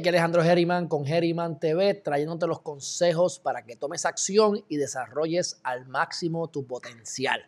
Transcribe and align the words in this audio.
aquí 0.00 0.08
Alejandro 0.08 0.42
Geriman 0.42 0.88
con 0.88 1.04
Geriman 1.04 1.60
TV, 1.60 1.92
trayéndote 1.92 2.46
los 2.46 2.60
consejos 2.60 3.38
para 3.38 3.62
que 3.62 3.76
tomes 3.76 4.06
acción 4.06 4.64
y 4.66 4.78
desarrolles 4.78 5.60
al 5.62 5.86
máximo 5.86 6.48
tu 6.48 6.64
potencial. 6.64 7.46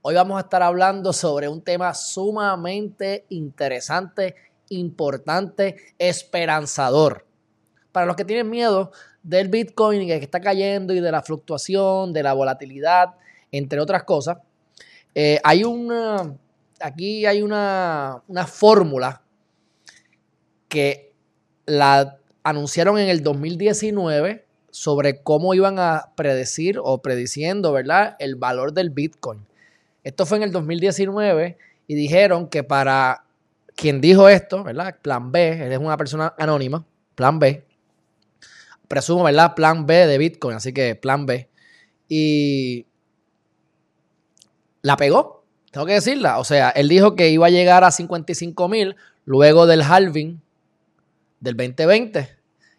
Hoy 0.00 0.14
vamos 0.14 0.38
a 0.38 0.40
estar 0.40 0.62
hablando 0.62 1.12
sobre 1.12 1.46
un 1.46 1.60
tema 1.60 1.92
sumamente 1.92 3.26
interesante, 3.28 4.34
importante, 4.70 5.76
esperanzador. 5.98 7.26
Para 7.92 8.06
los 8.06 8.16
que 8.16 8.24
tienen 8.24 8.48
miedo 8.48 8.90
del 9.22 9.48
Bitcoin 9.48 10.02
y 10.02 10.06
que 10.06 10.16
está 10.16 10.40
cayendo 10.40 10.94
y 10.94 11.00
de 11.00 11.12
la 11.12 11.22
fluctuación, 11.22 12.14
de 12.14 12.22
la 12.22 12.32
volatilidad, 12.32 13.14
entre 13.52 13.78
otras 13.78 14.04
cosas, 14.04 14.38
eh, 15.14 15.38
hay 15.44 15.64
una, 15.64 16.34
aquí 16.80 17.26
hay 17.26 17.42
una, 17.42 18.22
una 18.26 18.46
fórmula 18.46 19.20
que 20.66 21.13
la 21.66 22.18
anunciaron 22.42 22.98
en 22.98 23.08
el 23.08 23.22
2019 23.22 24.44
sobre 24.70 25.22
cómo 25.22 25.54
iban 25.54 25.78
a 25.78 26.12
predecir 26.16 26.78
o 26.82 26.98
prediciendo, 26.98 27.72
¿verdad? 27.72 28.16
El 28.18 28.36
valor 28.36 28.72
del 28.72 28.90
Bitcoin. 28.90 29.46
Esto 30.02 30.26
fue 30.26 30.38
en 30.38 30.42
el 30.42 30.52
2019 30.52 31.56
y 31.86 31.94
dijeron 31.94 32.48
que 32.48 32.62
para 32.64 33.24
quien 33.76 34.00
dijo 34.00 34.28
esto, 34.28 34.64
¿verdad? 34.64 34.96
Plan 35.00 35.32
B, 35.32 35.66
él 35.66 35.72
es 35.72 35.78
una 35.78 35.96
persona 35.96 36.34
anónima, 36.38 36.84
Plan 37.14 37.38
B, 37.38 37.64
presumo, 38.88 39.24
¿verdad? 39.24 39.54
Plan 39.54 39.86
B 39.86 40.06
de 40.06 40.18
Bitcoin, 40.18 40.56
así 40.56 40.72
que 40.72 40.94
Plan 40.94 41.26
B. 41.26 41.48
Y 42.08 42.86
la 44.82 44.96
pegó, 44.96 45.44
tengo 45.70 45.86
que 45.86 45.94
decirla. 45.94 46.38
O 46.38 46.44
sea, 46.44 46.70
él 46.70 46.88
dijo 46.88 47.16
que 47.16 47.30
iba 47.30 47.46
a 47.46 47.50
llegar 47.50 47.84
a 47.84 47.90
55 47.90 48.68
mil 48.68 48.96
luego 49.24 49.66
del 49.66 49.82
halving 49.82 50.40
del 51.44 51.56
2020 51.56 52.28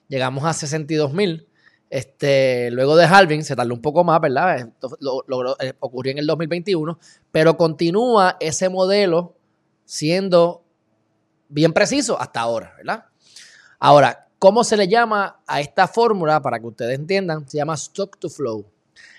llegamos 0.08 0.44
a 0.44 0.54
62 0.54 1.14
mil. 1.14 1.48
Este, 1.90 2.72
luego 2.72 2.96
de 2.96 3.06
halving 3.06 3.44
se 3.44 3.56
tardó 3.56 3.74
un 3.74 3.82
poco 3.82 4.04
más, 4.04 4.20
¿verdad? 4.20 4.58
Esto 4.58 4.98
eh, 5.60 5.74
ocurrió 5.80 6.12
en 6.12 6.18
el 6.18 6.28
2021, 6.28 7.00
pero 7.32 7.56
continúa 7.56 8.38
ese 8.40 8.70
modelo 8.70 9.38
siendo 9.86 10.64
bien 11.48 11.74
preciso 11.74 12.20
hasta 12.20 12.42
ahora, 12.42 12.74
¿verdad? 12.78 13.06
Ahora, 13.80 14.28
¿cómo 14.40 14.64
se 14.64 14.78
le 14.78 14.88
llama 14.88 15.42
a 15.46 15.62
esta 15.62 15.88
fórmula? 15.88 16.42
Para 16.42 16.60
que 16.60 16.66
ustedes 16.66 16.98
entiendan, 16.98 17.48
se 17.48 17.58
llama 17.58 17.76
stock 17.76 18.18
to 18.18 18.30
flow. 18.30 18.66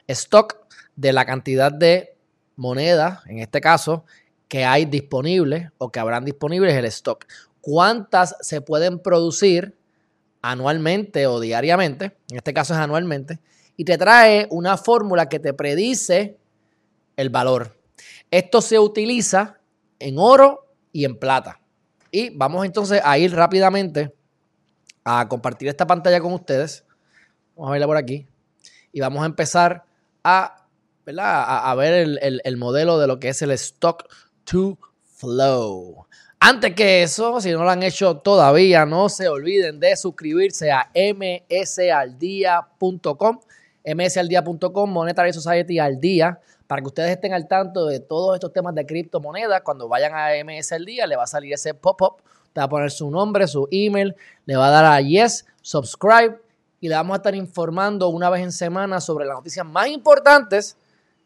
Stock 0.09 0.67
de 0.97 1.13
la 1.13 1.25
cantidad 1.25 1.71
de 1.71 2.17
moneda, 2.57 3.23
en 3.27 3.39
este 3.39 3.61
caso, 3.61 4.05
que 4.49 4.65
hay 4.65 4.87
disponible 4.87 5.71
o 5.79 5.91
que 5.91 6.01
habrán 6.01 6.25
disponibles 6.25 6.75
el 6.75 6.85
stock 6.87 7.27
cuántas 7.67 8.37
se 8.43 8.61
pueden 8.61 9.01
producir 9.01 9.77
anualmente 10.41 11.27
o 11.27 11.41
diariamente, 11.41 12.17
en 12.31 12.37
este 12.37 12.55
caso 12.55 12.75
es 12.75 12.79
anualmente, 12.79 13.41
y 13.77 13.85
te 13.85 13.99
trae 13.99 14.47
una 14.53 14.77
fórmula 14.77 15.29
que 15.29 15.41
te 15.41 15.53
predice 15.53 16.39
el 17.17 17.29
valor. 17.29 17.77
Esto 18.31 18.61
se 18.61 18.79
utiliza 18.79 19.59
en 19.99 20.15
oro 20.17 20.69
y 20.93 21.07
en 21.07 21.19
plata. 21.19 21.61
Y 22.13 22.31
vamos 22.31 22.65
entonces 22.65 23.01
a 23.05 23.19
ir 23.19 23.35
rápidamente 23.35 24.15
a 25.03 25.27
compartir 25.29 25.67
esta 25.67 25.89
pantalla 25.89 26.21
con 26.21 26.35
ustedes. 26.35 26.85
Vamos 27.57 27.71
a 27.71 27.73
verla 27.73 27.89
por 27.89 27.97
aquí. 27.97 28.29
Y 28.93 29.01
vamos 29.01 29.25
a 29.25 29.27
empezar 29.27 29.87
a, 30.23 30.69
a, 31.05 31.75
ver 31.75 32.17
el 32.23 32.57
modelo 32.59 33.01
de 33.01 33.09
lo 33.09 33.19
que 33.19 33.31
es 33.31 33.43
el 33.43 33.51
stock 33.51 34.05
to 34.45 34.79
flow. 35.03 36.07
Antes 36.49 36.77
que 36.77 37.03
eso, 37.03 37.41
si 37.41 37.51
no 37.51 37.65
lo 37.65 37.71
han 37.71 37.83
hecho 37.83 38.19
todavía, 38.19 38.87
no 38.87 39.09
se 39.09 39.27
olviden 39.27 39.81
de 39.81 39.97
suscribirse 39.97 40.71
a 40.71 40.89
msaldia.com, 40.95 42.61
msaldia.com, 43.85 44.89
Monetary 44.89 45.33
Society 45.33 45.81
al 45.81 45.99
día, 45.99 46.39
para 46.69 46.83
que 46.83 46.87
ustedes 46.87 47.11
estén 47.11 47.33
al 47.33 47.49
tanto 47.49 47.87
de 47.87 47.99
todos 47.99 48.37
estos 48.37 48.53
temas 48.53 48.77
de 48.77 48.87
criptomonedas. 48.87 49.63
Cuando 49.63 49.89
vayan 49.89 50.13
a 50.15 50.29
MS 50.45 50.71
al 50.71 50.85
día, 50.85 51.09
le 51.09 51.17
va 51.17 51.25
a 51.25 51.27
salir 51.27 51.53
ese 51.53 51.75
pop-up, 51.75 52.23
te 52.53 52.61
va 52.61 52.67
a 52.67 52.69
poner 52.69 52.93
su 52.93 53.11
nombre, 53.11 53.49
su 53.49 53.67
email, 53.73 54.15
le 54.45 54.55
va 54.55 54.69
a 54.69 54.71
dar 54.71 54.85
a 54.85 55.01
yes, 55.01 55.47
subscribe 55.63 56.39
y 56.81 56.89
le 56.89 56.95
vamos 56.95 57.15
a 57.15 57.17
estar 57.17 57.35
informando 57.35 58.07
una 58.09 58.31
vez 58.31 58.43
en 58.43 58.53
semana 58.53 59.01
sobre 59.01 59.27
las 59.27 59.35
noticias 59.35 59.67
más 59.67 59.89
importantes 59.89 60.77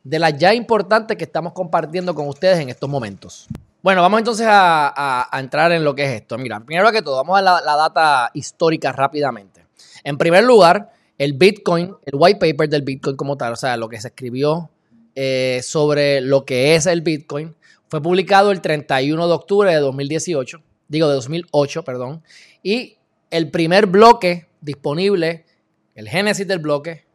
de 0.03 0.19
las 0.19 0.39
ya 0.39 0.55
importantes 0.55 1.19
que 1.19 1.25
estamos 1.25 1.53
compartiendo 1.53 2.15
con 2.15 2.27
ustedes 2.27 2.59
en 2.61 2.71
estos 2.71 2.89
momentos. 2.89 3.49
Bueno, 3.83 4.03
vamos 4.03 4.19
entonces 4.19 4.47
a, 4.49 5.29
entrar 5.33 5.73
en 5.73 5.85
lo 5.85 5.95
que 5.95 6.05
es 6.05 6.21
esto. 6.21 6.37
Mira, 6.37 6.61
primero 6.61 6.93
que 6.93 7.01
todo, 7.01 7.17
vamos 7.17 7.39
a 7.39 7.43
la, 7.43 7.61
data 7.63 8.31
histórica 8.35 8.93
rápidamente. 8.93 9.65
En 10.05 10.19
primer 10.19 10.45
lugar, 10.45 10.93
el 11.17 11.33
Bitcoin, 11.33 11.95
el 12.05 12.13
white 12.13 12.39
paper 12.39 12.69
del 12.69 12.83
Bitcoin 12.83 13.17
como 13.17 13.37
tal, 13.37 13.55
o 13.55 13.57
sea, 13.57 13.79
lo 13.79 13.89
que 13.89 13.99
se 13.99 14.09
escribió 14.09 14.71
eh, 15.15 15.61
sobre 15.63 16.21
lo 16.21 16.45
que 16.45 16.75
es 16.75 16.85
el 16.85 17.01
Bitcoin, 17.01 17.55
fue 17.89 18.03
publicado 18.03 18.51
el 18.51 18.61
31 18.61 19.27
de 19.27 19.33
octubre 19.33 19.73
de 19.73 19.81
2018, 19.81 20.63
digo 20.89 21.09
de 21.09 21.15
2008, 21.15 21.83
perdón, 21.83 22.23
y 22.63 22.99
el 23.31 23.51
primer 23.51 23.87
bloque 23.87 24.47
disponible, 24.61 25.47
el 25.95 26.09
génesis 26.09 26.47
del 26.47 26.59
bloque, 26.59 27.07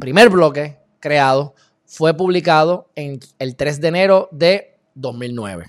primer 0.00 0.30
bloque 0.30 0.78
creado, 0.98 1.54
fue 1.84 2.16
publicado 2.16 2.88
en 2.94 3.20
el 3.38 3.54
3 3.54 3.80
de 3.82 3.88
enero 3.88 4.28
de 4.32 4.71
2009. 4.94 5.66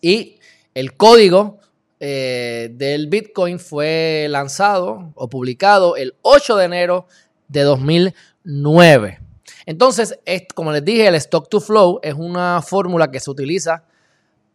Y 0.00 0.38
el 0.74 0.96
código 0.96 1.58
eh, 1.98 2.70
del 2.72 3.08
Bitcoin 3.08 3.58
fue 3.58 4.26
lanzado 4.28 5.12
o 5.14 5.28
publicado 5.28 5.96
el 5.96 6.14
8 6.22 6.56
de 6.56 6.64
enero 6.64 7.06
de 7.48 7.62
2009. 7.62 9.20
Entonces, 9.64 10.18
como 10.54 10.72
les 10.72 10.84
dije, 10.84 11.06
el 11.06 11.14
stock 11.16 11.48
to 11.48 11.60
flow 11.60 11.98
es 12.02 12.14
una 12.14 12.62
fórmula 12.62 13.10
que 13.10 13.20
se 13.20 13.30
utiliza 13.30 13.84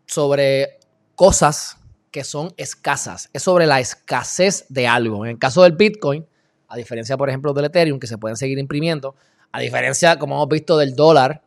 sobre 0.05 0.79
cosas 1.15 1.77
que 2.11 2.23
son 2.23 2.53
escasas. 2.57 3.29
Es 3.33 3.43
sobre 3.43 3.65
la 3.65 3.79
escasez 3.79 4.65
de 4.69 4.87
algo. 4.87 5.25
En 5.25 5.31
el 5.31 5.39
caso 5.39 5.63
del 5.63 5.73
Bitcoin, 5.73 6.25
a 6.67 6.77
diferencia, 6.77 7.17
por 7.17 7.29
ejemplo, 7.29 7.53
del 7.53 7.65
Ethereum, 7.65 7.99
que 7.99 8.07
se 8.07 8.17
pueden 8.17 8.37
seguir 8.37 8.59
imprimiendo, 8.59 9.15
a 9.51 9.59
diferencia, 9.59 10.19
como 10.19 10.35
hemos 10.35 10.49
visto, 10.49 10.77
del 10.77 10.95
dólar, 10.95 11.41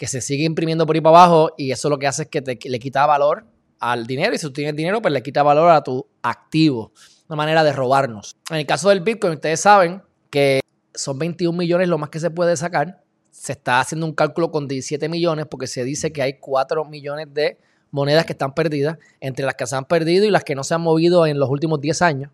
que 0.00 0.06
se 0.06 0.22
sigue 0.22 0.44
imprimiendo 0.44 0.86
por 0.86 0.96
ahí 0.96 1.02
para 1.02 1.18
abajo 1.18 1.52
y 1.58 1.72
eso 1.72 1.90
lo 1.90 1.98
que 1.98 2.06
hace 2.06 2.22
es 2.22 2.28
que 2.30 2.40
te, 2.40 2.58
le 2.64 2.78
quita 2.78 3.04
valor 3.04 3.44
al 3.78 4.06
dinero 4.06 4.34
y 4.34 4.38
si 4.38 4.46
tú 4.46 4.52
tienes 4.54 4.74
dinero, 4.74 5.02
pues 5.02 5.12
le 5.12 5.22
quita 5.22 5.42
valor 5.42 5.68
a 5.70 5.84
tu 5.84 6.06
activo. 6.22 6.90
Una 7.28 7.36
manera 7.36 7.62
de 7.62 7.70
robarnos. 7.74 8.34
En 8.48 8.56
el 8.56 8.64
caso 8.64 8.88
del 8.88 9.02
Bitcoin, 9.02 9.34
ustedes 9.34 9.60
saben 9.60 10.00
que 10.30 10.60
son 10.94 11.18
21 11.18 11.54
millones 11.54 11.86
lo 11.86 11.98
más 11.98 12.08
que 12.08 12.18
se 12.18 12.30
puede 12.30 12.56
sacar. 12.56 13.02
Se 13.30 13.52
está 13.52 13.78
haciendo 13.78 14.06
un 14.06 14.14
cálculo 14.14 14.50
con 14.50 14.68
17 14.68 15.06
millones 15.10 15.44
porque 15.50 15.66
se 15.66 15.84
dice 15.84 16.14
que 16.14 16.22
hay 16.22 16.38
4 16.40 16.82
millones 16.86 17.26
de 17.34 17.58
monedas 17.90 18.24
que 18.24 18.32
están 18.32 18.54
perdidas, 18.54 18.96
entre 19.20 19.44
las 19.44 19.54
que 19.54 19.66
se 19.66 19.76
han 19.76 19.84
perdido 19.84 20.24
y 20.24 20.30
las 20.30 20.44
que 20.44 20.54
no 20.54 20.64
se 20.64 20.72
han 20.72 20.80
movido 20.80 21.26
en 21.26 21.38
los 21.38 21.50
últimos 21.50 21.78
10 21.78 22.00
años. 22.00 22.30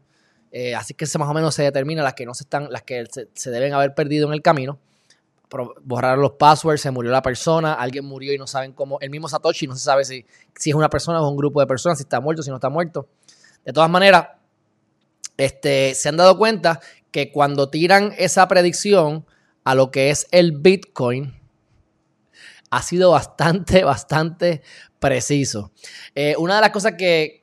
Eh, 0.53 0.77
así 0.77 0.95
que 0.95 1.05
más 1.19 1.29
o 1.29 1.35
menos 1.35 1.53
se 1.53 1.65
determina 1.65 2.05
las 2.05 2.15
que 2.15 2.27
no 2.27 2.35
se 2.35 2.45
están, 2.45 2.71
las 2.71 2.85
que 2.85 3.07
se 3.35 3.51
deben 3.51 3.73
haber 3.73 3.93
perdido 3.97 4.29
en 4.29 4.35
el 4.35 4.43
camino 4.43 4.79
borrar 5.83 6.19
los 6.19 6.33
passwords, 6.33 6.81
se 6.81 6.91
murió 6.91 7.11
la 7.11 7.23
persona, 7.23 7.75
alguien 7.75 8.05
murió 8.05 8.33
y 8.33 8.39
no 8.39 8.47
saben 8.47 8.73
cómo, 8.73 8.99
el 9.01 9.11
mismo 9.11 9.29
Satoshi 9.29 9.67
no 9.67 9.75
se 9.75 9.85
sabe 9.85 10.05
si, 10.05 10.27
si 10.57 10.71
es 10.71 10.77
una 10.77 10.89
persona 10.89 11.21
o 11.21 11.29
un 11.29 11.37
grupo 11.37 11.61
de 11.61 11.67
personas, 11.67 11.99
si 11.99 12.03
está 12.03 12.21
muerto, 12.21 12.43
si 12.43 12.51
no 12.51 12.57
está 12.57 12.69
muerto. 12.69 13.09
De 13.65 13.73
todas 13.73 13.91
maneras, 13.91 14.29
este, 15.37 15.95
se 15.95 16.09
han 16.09 16.17
dado 16.17 16.37
cuenta 16.37 16.81
que 17.11 17.31
cuando 17.31 17.69
tiran 17.69 18.13
esa 18.19 18.47
predicción 18.49 19.25
a 19.65 19.75
lo 19.75 19.91
que 19.91 20.11
es 20.11 20.27
el 20.31 20.53
Bitcoin, 20.53 21.35
ha 22.71 22.83
sido 22.83 23.13
bastante, 23.13 23.85
bastante 23.85 24.63
preciso. 24.99 25.71
Eh, 26.15 26.35
una 26.39 26.57
de 26.57 26.61
las 26.63 26.71
cosas 26.71 26.95
que, 26.99 27.39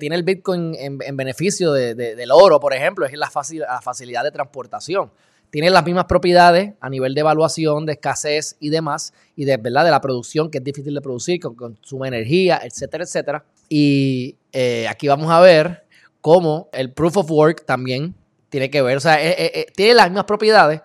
tiene 0.00 0.16
el 0.16 0.22
Bitcoin 0.22 0.74
en, 0.74 1.16
beneficio 1.16 1.72
del 1.72 2.30
oro, 2.32 2.58
por 2.58 2.74
ejemplo, 2.74 3.06
es 3.06 3.12
la, 3.12 3.30
la 3.68 3.80
facilidad 3.80 4.24
de 4.24 4.32
transportación 4.32 5.12
tiene 5.50 5.70
las 5.70 5.84
mismas 5.84 6.06
propiedades 6.06 6.74
a 6.80 6.90
nivel 6.90 7.14
de 7.14 7.20
evaluación, 7.20 7.86
de 7.86 7.92
escasez 7.92 8.56
y 8.60 8.70
demás, 8.70 9.12
y 9.34 9.44
de, 9.44 9.56
¿verdad? 9.56 9.84
de 9.84 9.90
la 9.90 10.00
producción, 10.00 10.50
que 10.50 10.58
es 10.58 10.64
difícil 10.64 10.94
de 10.94 11.00
producir, 11.00 11.40
que 11.40 11.48
consume 11.54 12.08
energía, 12.08 12.60
etcétera, 12.62 13.04
etcétera. 13.04 13.44
Y 13.68 14.36
eh, 14.52 14.86
aquí 14.88 15.08
vamos 15.08 15.30
a 15.30 15.40
ver 15.40 15.84
cómo 16.20 16.68
el 16.72 16.92
proof 16.92 17.18
of 17.18 17.30
work 17.30 17.64
también 17.64 18.14
tiene 18.48 18.70
que 18.70 18.82
ver, 18.82 18.96
o 18.96 19.00
sea, 19.00 19.22
eh, 19.22 19.34
eh, 19.38 19.66
tiene 19.74 19.94
las 19.94 20.08
mismas 20.08 20.24
propiedades, 20.24 20.80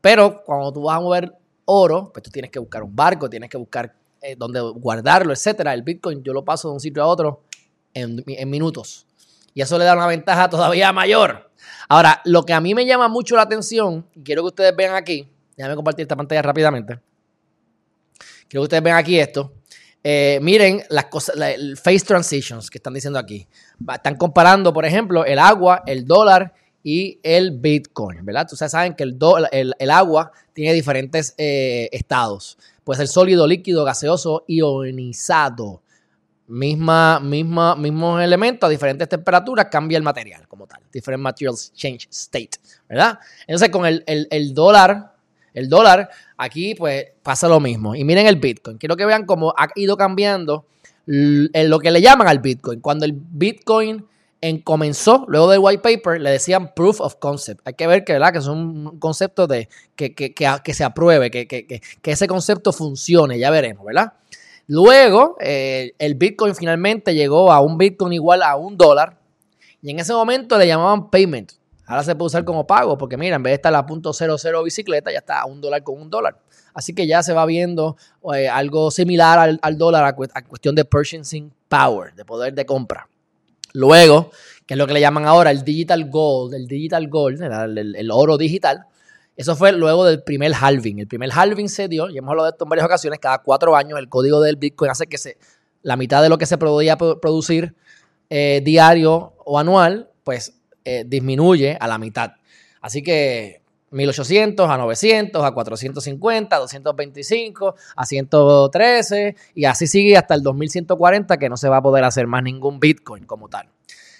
pero 0.00 0.42
cuando 0.44 0.72
tú 0.72 0.82
vas 0.82 0.96
a 0.96 1.00
mover 1.00 1.32
oro, 1.64 2.10
pues 2.12 2.22
tú 2.22 2.30
tienes 2.30 2.50
que 2.50 2.58
buscar 2.58 2.82
un 2.82 2.94
barco, 2.94 3.28
tienes 3.28 3.50
que 3.50 3.56
buscar 3.56 3.94
dónde 4.38 4.60
guardarlo, 4.60 5.32
etcétera. 5.32 5.72
El 5.72 5.82
Bitcoin 5.82 6.22
yo 6.22 6.32
lo 6.32 6.44
paso 6.44 6.68
de 6.68 6.74
un 6.74 6.80
sitio 6.80 7.02
a 7.02 7.06
otro 7.06 7.42
en, 7.94 8.24
en 8.26 8.50
minutos. 8.50 9.06
Y 9.54 9.62
eso 9.62 9.78
le 9.78 9.84
da 9.84 9.94
una 9.94 10.06
ventaja 10.06 10.50
todavía 10.50 10.92
mayor 10.92 11.45
Ahora, 11.88 12.20
lo 12.24 12.44
que 12.44 12.52
a 12.52 12.60
mí 12.60 12.74
me 12.74 12.86
llama 12.86 13.08
mucho 13.08 13.36
la 13.36 13.42
atención, 13.42 14.06
y 14.14 14.22
quiero 14.22 14.42
que 14.42 14.48
ustedes 14.48 14.74
vean 14.76 14.94
aquí, 14.94 15.28
déjame 15.56 15.76
compartir 15.76 16.02
esta 16.02 16.16
pantalla 16.16 16.42
rápidamente. 16.42 17.00
Quiero 18.48 18.62
que 18.62 18.64
ustedes 18.64 18.82
vean 18.82 18.96
aquí 18.96 19.18
esto. 19.18 19.52
Eh, 20.02 20.38
miren 20.40 20.84
las 20.88 21.06
cosas, 21.06 21.36
el 21.36 21.76
face 21.76 22.04
transitions 22.06 22.70
que 22.70 22.78
están 22.78 22.94
diciendo 22.94 23.18
aquí. 23.18 23.48
Están 23.92 24.16
comparando, 24.16 24.72
por 24.72 24.84
ejemplo, 24.84 25.24
el 25.24 25.38
agua, 25.38 25.82
el 25.84 26.06
dólar 26.06 26.54
y 26.84 27.18
el 27.24 27.50
Bitcoin, 27.50 28.24
¿verdad? 28.24 28.46
Ustedes 28.52 28.70
saben 28.70 28.94
que 28.94 29.02
el, 29.02 29.18
el, 29.76 29.90
agua 29.90 30.30
tiene 30.52 30.72
diferentes 30.72 31.34
eh, 31.36 31.88
estados. 31.90 32.56
Puede 32.84 32.98
ser 32.98 33.08
sólido, 33.08 33.48
líquido, 33.48 33.84
gaseoso, 33.84 34.44
ionizado. 34.46 35.82
Misma, 36.48 37.18
misma, 37.20 37.74
mismos 37.74 38.22
elementos 38.22 38.68
a 38.68 38.70
diferentes 38.70 39.08
temperaturas 39.08 39.66
cambia 39.70 39.98
el 39.98 40.04
material 40.04 40.46
como 40.46 40.66
tal. 40.66 40.80
Different 40.92 41.22
materials 41.22 41.72
change 41.72 42.08
state, 42.10 42.58
¿verdad? 42.88 43.18
Entonces 43.46 43.70
con 43.70 43.84
el, 43.84 44.04
el 44.06 44.54
dólar, 44.54 45.14
el 45.52 45.68
dólar, 45.68 46.10
aquí 46.36 46.74
pues 46.74 47.06
pasa 47.22 47.48
lo 47.48 47.60
mismo. 47.60 47.94
Y 47.94 48.04
miren 48.04 48.26
el 48.26 48.36
Bitcoin. 48.36 48.78
Quiero 48.78 48.96
que 48.96 49.06
vean 49.06 49.24
cómo 49.24 49.54
ha 49.56 49.68
ido 49.74 49.96
cambiando 49.96 50.66
lo 51.06 51.78
que 51.78 51.90
le 51.90 52.00
llaman 52.02 52.28
al 52.28 52.40
Bitcoin. 52.40 52.80
Cuando 52.80 53.06
el 53.06 53.12
Bitcoin 53.14 54.06
en 54.42 54.60
comenzó, 54.60 55.24
luego 55.28 55.50
del 55.50 55.60
white 55.60 55.82
paper, 55.82 56.20
le 56.20 56.30
decían 56.30 56.74
proof 56.74 57.00
of 57.00 57.16
concept. 57.16 57.66
Hay 57.66 57.74
que 57.74 57.86
ver 57.86 58.04
que, 58.04 58.12
¿verdad? 58.12 58.32
que 58.32 58.38
es 58.38 58.46
un 58.46 58.98
concepto 58.98 59.46
de 59.46 59.68
que, 59.94 60.14
que, 60.14 60.34
que, 60.34 60.74
se 60.74 60.84
apruebe, 60.84 61.30
que, 61.30 61.46
que, 61.46 61.80
ese 62.04 62.26
concepto 62.26 62.72
funcione, 62.72 63.38
ya 63.38 63.50
veremos, 63.50 63.86
¿verdad? 63.86 64.12
Luego, 64.66 65.36
eh, 65.40 65.92
el 65.98 66.14
Bitcoin 66.14 66.54
finalmente 66.54 67.14
llegó 67.14 67.52
a 67.52 67.60
un 67.60 67.78
Bitcoin 67.78 68.12
igual 68.12 68.42
a 68.42 68.56
un 68.56 68.76
dólar. 68.76 69.18
Y 69.82 69.90
en 69.90 70.00
ese 70.00 70.12
momento 70.12 70.58
le 70.58 70.66
llamaban 70.66 71.10
payment. 71.10 71.52
Ahora 71.86 72.02
se 72.02 72.16
puede 72.16 72.26
usar 72.26 72.44
como 72.44 72.66
pago, 72.66 72.98
porque 72.98 73.16
mira, 73.16 73.36
en 73.36 73.42
vez 73.42 73.52
de 73.52 73.56
estar 73.56 73.74
a 73.74 73.86
punto 73.86 74.10
.00 74.10 74.64
bicicleta, 74.64 75.12
ya 75.12 75.18
está 75.18 75.40
a 75.40 75.46
un 75.46 75.60
dólar 75.60 75.84
con 75.84 76.00
un 76.00 76.10
dólar. 76.10 76.40
Así 76.74 76.94
que 76.94 77.06
ya 77.06 77.22
se 77.22 77.32
va 77.32 77.46
viendo 77.46 77.96
eh, 78.34 78.48
algo 78.48 78.90
similar 78.90 79.38
al, 79.38 79.58
al 79.62 79.78
dólar 79.78 80.04
a, 80.04 80.08
a, 80.08 80.44
cuestión 80.44 80.74
de 80.74 80.84
purchasing 80.84 81.52
power, 81.68 82.14
de 82.14 82.24
poder 82.24 82.54
de 82.54 82.66
compra. 82.66 83.08
Luego, 83.72 84.30
que 84.66 84.74
es 84.74 84.78
lo 84.78 84.86
que 84.86 84.94
le 84.94 85.00
llaman 85.00 85.26
ahora 85.26 85.50
el 85.50 85.62
digital 85.62 86.10
gold, 86.10 86.54
el 86.54 86.66
digital 86.66 87.08
gold, 87.08 87.40
el, 87.42 88.10
oro 88.10 88.36
digital, 88.36 88.86
eso 89.36 89.54
fue 89.54 89.72
luego 89.72 90.04
del 90.04 90.22
primer 90.22 90.52
halving. 90.54 91.00
El 91.00 91.08
primer 91.08 91.30
halving 91.32 91.68
se 91.68 91.88
dio, 91.88 92.08
y 92.08 92.18
hemos 92.18 92.30
hablado 92.30 92.46
de 92.46 92.52
esto 92.52 92.64
en 92.64 92.70
varias 92.70 92.86
ocasiones, 92.86 93.18
cada 93.20 93.38
cuatro 93.38 93.76
años 93.76 93.98
el 93.98 94.08
código 94.08 94.40
del 94.40 94.56
Bitcoin 94.56 94.90
hace 94.90 95.06
que 95.06 95.18
la 95.82 95.96
mitad 95.96 96.22
de 96.22 96.28
lo 96.28 96.38
que 96.38 96.46
se 96.46 96.58
podía 96.58 96.96
producir 96.96 97.74
eh, 98.30 98.62
diario 98.64 99.34
o 99.44 99.58
anual, 99.58 100.10
pues 100.24 100.54
eh, 100.84 101.04
disminuye 101.06 101.76
a 101.78 101.86
la 101.86 101.98
mitad. 101.98 102.32
Así 102.80 103.02
que 103.02 103.62
1800 103.90 104.68
a 104.68 104.76
900, 104.76 105.44
a 105.44 105.52
450, 105.52 106.56
a 106.56 106.58
225, 106.58 107.74
a 107.94 108.06
113 108.06 109.36
y 109.54 109.64
así 109.64 109.86
sigue 109.86 110.16
hasta 110.16 110.34
el 110.34 110.42
2140 110.42 111.36
que 111.36 111.48
no 111.48 111.56
se 111.56 111.68
va 111.68 111.78
a 111.78 111.82
poder 111.82 112.04
hacer 112.04 112.26
más 112.26 112.42
ningún 112.42 112.80
Bitcoin 112.80 113.24
como 113.24 113.48
tal. 113.48 113.68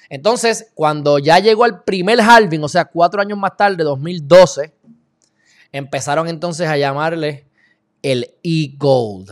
Entonces, 0.08 0.70
cuando 0.74 1.18
ya 1.18 1.40
llegó 1.40 1.66
el 1.66 1.80
primer 1.80 2.20
halving, 2.20 2.62
o 2.62 2.68
sea, 2.68 2.84
cuatro 2.84 3.20
años 3.20 3.38
más 3.38 3.56
tarde, 3.56 3.82
2012, 3.82 4.72
empezaron 5.76 6.28
entonces 6.28 6.68
a 6.68 6.76
llamarle 6.76 7.46
el 8.02 8.34
e-gold. 8.42 9.30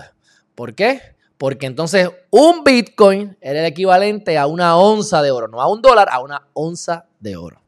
¿Por 0.54 0.74
qué? 0.74 1.00
Porque 1.38 1.66
entonces 1.66 2.10
un 2.30 2.64
Bitcoin 2.64 3.36
era 3.40 3.60
el 3.60 3.66
equivalente 3.66 4.38
a 4.38 4.46
una 4.46 4.76
onza 4.76 5.22
de 5.22 5.30
oro, 5.30 5.48
no 5.48 5.60
a 5.60 5.70
un 5.70 5.82
dólar, 5.82 6.08
a 6.10 6.20
una 6.20 6.48
onza 6.54 7.06
de 7.20 7.36
oro. 7.36 7.60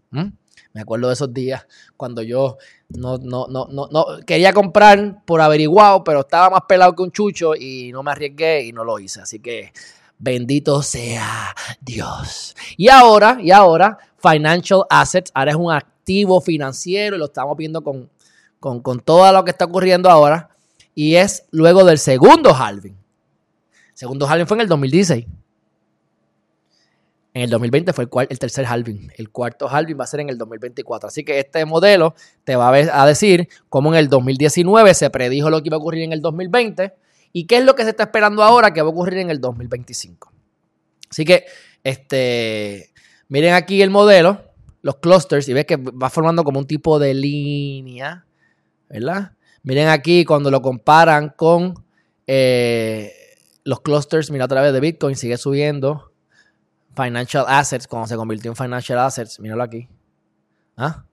Me 0.72 0.82
acuerdo 0.82 1.08
de 1.08 1.14
esos 1.14 1.32
días 1.32 1.66
cuando 1.96 2.20
yo 2.20 2.58
no, 2.90 3.16
no, 3.16 3.46
no, 3.48 3.66
no, 3.70 3.88
no 3.90 4.06
quería 4.26 4.52
comprar 4.52 5.24
por 5.24 5.40
averiguado, 5.40 6.04
pero 6.04 6.20
estaba 6.20 6.50
más 6.50 6.62
pelado 6.68 6.94
que 6.94 7.02
un 7.02 7.10
chucho 7.10 7.54
y 7.54 7.90
no 7.92 8.02
me 8.02 8.10
arriesgué 8.10 8.64
y 8.64 8.72
no 8.72 8.84
lo 8.84 8.98
hice. 8.98 9.22
Así 9.22 9.40
que 9.40 9.72
bendito 10.18 10.82
sea 10.82 11.54
Dios. 11.80 12.54
Y 12.76 12.88
ahora, 12.88 13.38
y 13.40 13.50
ahora, 13.52 13.98
financial 14.18 14.84
assets, 14.90 15.30
ahora 15.34 15.52
es 15.52 15.56
un 15.56 15.72
activo 15.72 16.40
financiero 16.40 17.16
y 17.16 17.18
lo 17.18 17.24
estamos 17.24 17.56
viendo 17.56 17.82
con, 17.82 18.10
con, 18.60 18.80
con 18.80 19.00
todo 19.00 19.30
lo 19.32 19.44
que 19.44 19.50
está 19.50 19.64
ocurriendo 19.64 20.10
ahora. 20.10 20.50
Y 20.94 21.16
es 21.16 21.44
luego 21.50 21.84
del 21.84 21.98
segundo 21.98 22.54
halving. 22.54 22.96
segundo 23.94 24.26
halving 24.26 24.46
fue 24.46 24.56
en 24.56 24.60
el 24.62 24.68
2016. 24.68 25.26
En 27.36 27.42
el 27.42 27.50
2020 27.50 27.92
fue 27.92 28.08
el, 28.30 28.38
tercer 28.38 28.64
halving. 28.64 29.12
El 29.14 29.28
cuarto 29.28 29.68
halving 29.68 30.00
va 30.00 30.04
a 30.04 30.06
ser 30.06 30.20
en 30.20 30.30
el 30.30 30.38
2024. 30.38 31.08
Así 31.08 31.22
que 31.22 31.38
este 31.38 31.66
modelo 31.66 32.14
te 32.44 32.56
va 32.56 32.70
a, 32.70 33.06
decir 33.06 33.50
cómo 33.68 33.92
en 33.92 33.98
el 33.98 34.08
2019 34.08 34.94
se 34.94 35.10
predijo 35.10 35.50
lo 35.50 35.62
que 35.62 35.68
iba 35.68 35.76
a 35.76 35.78
ocurrir 35.78 36.04
en 36.04 36.14
el 36.14 36.22
2020 36.22 36.94
y 37.34 37.46
qué 37.46 37.58
es 37.58 37.64
lo 37.66 37.74
que 37.74 37.82
se 37.82 37.90
está 37.90 38.04
esperando 38.04 38.42
ahora 38.42 38.72
que 38.72 38.80
va 38.80 38.88
a 38.88 38.90
ocurrir 38.90 39.18
en 39.18 39.28
el 39.28 39.38
2025. 39.38 40.32
Así 41.10 41.26
que, 41.26 41.44
este, 41.84 42.88
miren 43.28 43.52
aquí 43.52 43.82
el 43.82 43.90
modelo, 43.90 44.40
los 44.80 44.96
clusters, 44.96 45.46
y 45.50 45.52
ves 45.52 45.66
que 45.66 45.76
va 45.76 46.08
formando 46.08 46.42
como 46.42 46.58
un 46.58 46.66
tipo 46.66 46.98
de 46.98 47.12
línea, 47.12 48.24
¿verdad? 48.88 49.32
Miren 49.62 49.88
aquí 49.88 50.24
cuando 50.24 50.50
lo 50.50 50.62
comparan 50.62 51.32
con 51.36 51.74
eh, 52.26 53.12
los 53.64 53.80
clusters, 53.80 54.30
mira 54.30 54.44
otra 54.44 54.62
vez 54.62 54.72
de 54.72 54.80
Bitcoin, 54.80 55.16
sigue 55.16 55.36
subiendo 55.36 56.12
Financial 56.94 57.44
Assets, 57.46 57.86
cuando 57.86 58.08
se 58.08 58.16
convirtió 58.16 58.50
en 58.50 58.56
Financial 58.56 58.98
Assets, 58.98 59.38
míralo 59.40 59.62
aquí. 59.62 59.88
¿Ah? 60.76 61.04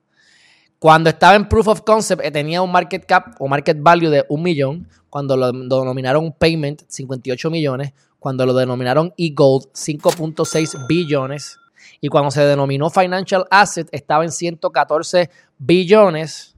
Cuando 0.83 1.09
estaba 1.09 1.35
en 1.35 1.47
Proof 1.47 1.67
of 1.69 1.81
Concept, 1.81 2.23
eh, 2.25 2.31
tenía 2.31 2.61
un 2.61 2.71
market 2.71 3.05
cap 3.05 3.35
o 3.39 3.47
market 3.47 3.77
value 3.81 4.09
de 4.09 4.25
un 4.27 4.43
millón. 4.43 4.89
Cuando 5.09 5.37
lo 5.37 5.49
denominaron 5.51 6.33
Payment, 6.33 6.81
58 6.87 7.49
millones. 7.49 7.93
Cuando 8.19 8.45
lo 8.45 8.53
denominaron 8.53 9.13
E-Gold, 9.17 9.67
5.6 9.73 10.85
billones. 10.87 11.57
Y 12.01 12.09
cuando 12.09 12.31
se 12.31 12.41
denominó 12.41 12.89
Financial 12.89 13.45
Asset, 13.49 13.87
estaba 13.93 14.25
en 14.25 14.31
114 14.31 15.29
billones. 15.57 16.52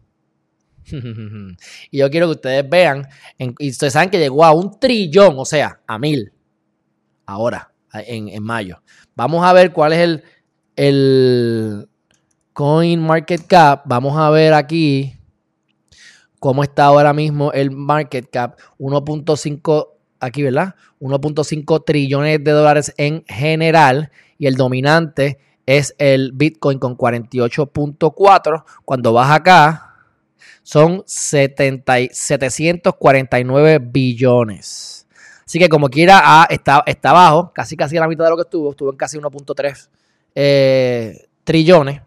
y 1.91 1.97
yo 1.97 2.09
quiero 2.09 2.27
que 2.27 2.31
ustedes 2.31 2.69
vean, 2.69 3.07
y 3.37 3.69
ustedes 3.69 3.93
saben 3.93 4.09
que 4.09 4.19
llegó 4.19 4.43
a 4.45 4.53
un 4.53 4.79
trillón, 4.79 5.35
o 5.37 5.45
sea, 5.45 5.79
a 5.87 5.97
mil. 5.97 6.31
Ahora, 7.25 7.71
en 7.93 8.43
mayo. 8.43 8.81
Vamos 9.15 9.43
a 9.45 9.53
ver 9.53 9.71
cuál 9.71 9.93
es 9.93 9.99
el, 9.99 10.23
el 10.75 11.89
Coin 12.53 13.01
Market 13.01 13.47
Cap. 13.47 13.83
Vamos 13.85 14.17
a 14.17 14.29
ver 14.29 14.53
aquí 14.53 15.15
cómo 16.45 16.61
está 16.63 16.85
ahora 16.85 17.11
mismo 17.11 17.51
el 17.53 17.71
market 17.71 18.30
cap. 18.30 18.59
1.5, 18.77 19.87
aquí, 20.19 20.44
¿verdad? 20.44 20.75
1.5 20.99 21.83
trillones 21.83 22.44
de 22.44 22.51
dólares 22.51 22.94
en 22.97 23.25
general. 23.27 24.11
Y 24.37 24.47
el 24.47 24.56
dominante 24.56 25.39
es 25.65 25.95
el 25.97 26.33
Bitcoin 26.33 26.77
con 26.77 26.95
48.4. 26.97 28.63
Cuando 28.85 29.11
vas 29.11 29.31
acá, 29.31 29.84
son 30.66 31.04
749 31.06 33.80
billones. 33.80 35.07
Así 35.45 35.60
que 35.60 35.69
como 35.69 35.90
quiera, 35.90 36.19
ah, 36.24 36.48
está, 36.50 36.81
está 36.88 37.12
abajo, 37.12 37.52
casi 37.54 37.78
casi 37.78 37.95
a 37.98 38.00
la 38.00 38.07
mitad 38.07 38.24
de 38.24 38.31
lo 38.31 38.36
que 38.36 38.42
estuvo, 38.42 38.72
estuvo 38.72 38.90
en 38.90 38.98
casi 38.98 39.19
1.3 39.19 39.90
eh, 40.34 41.28
trillones. 41.44 42.02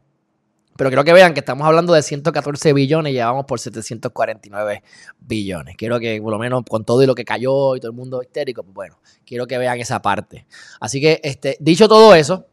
Pero 0.76 0.90
quiero 0.90 1.04
que 1.04 1.12
vean 1.12 1.34
que 1.34 1.40
estamos 1.40 1.68
hablando 1.68 1.92
de 1.92 2.02
114 2.02 2.72
billones 2.72 3.12
y 3.12 3.14
llevamos 3.14 3.44
por 3.44 3.60
749 3.60 4.82
billones. 5.20 5.76
Quiero 5.76 6.00
que, 6.00 6.20
por 6.20 6.32
lo 6.32 6.40
menos, 6.40 6.64
con 6.68 6.84
todo 6.84 7.00
y 7.04 7.06
lo 7.06 7.14
que 7.14 7.24
cayó 7.24 7.76
y 7.76 7.80
todo 7.80 7.92
el 7.92 7.96
mundo 7.96 8.20
histérico, 8.22 8.64
pues 8.64 8.74
bueno, 8.74 8.98
quiero 9.24 9.46
que 9.46 9.56
vean 9.56 9.78
esa 9.78 10.02
parte. 10.02 10.48
Así 10.80 11.00
que, 11.00 11.20
este, 11.22 11.56
dicho 11.60 11.86
todo 11.86 12.16
eso, 12.16 12.48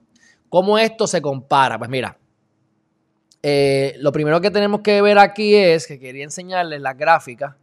¿cómo 0.50 0.78
esto 0.78 1.08
se 1.08 1.20
compara? 1.20 1.80
Pues 1.80 1.90
mira, 1.90 2.20
eh, 3.48 3.96
lo 4.00 4.12
primero 4.12 4.42
que 4.42 4.50
tenemos 4.50 4.82
que 4.82 5.02
ver 5.04 5.20
aquí 5.20 5.54
es 5.54 5.86
que 5.86 6.00
quería 6.00 6.24
enseñarles 6.24 6.82
la 6.82 6.96
gráfica, 6.96 7.58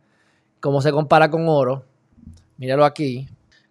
cómo 0.61 0.81
se 0.81 0.93
compara 0.93 1.29
con 1.29 1.49
oro 1.49 1.85
míralo 2.63 2.85
aquí, 2.85 3.27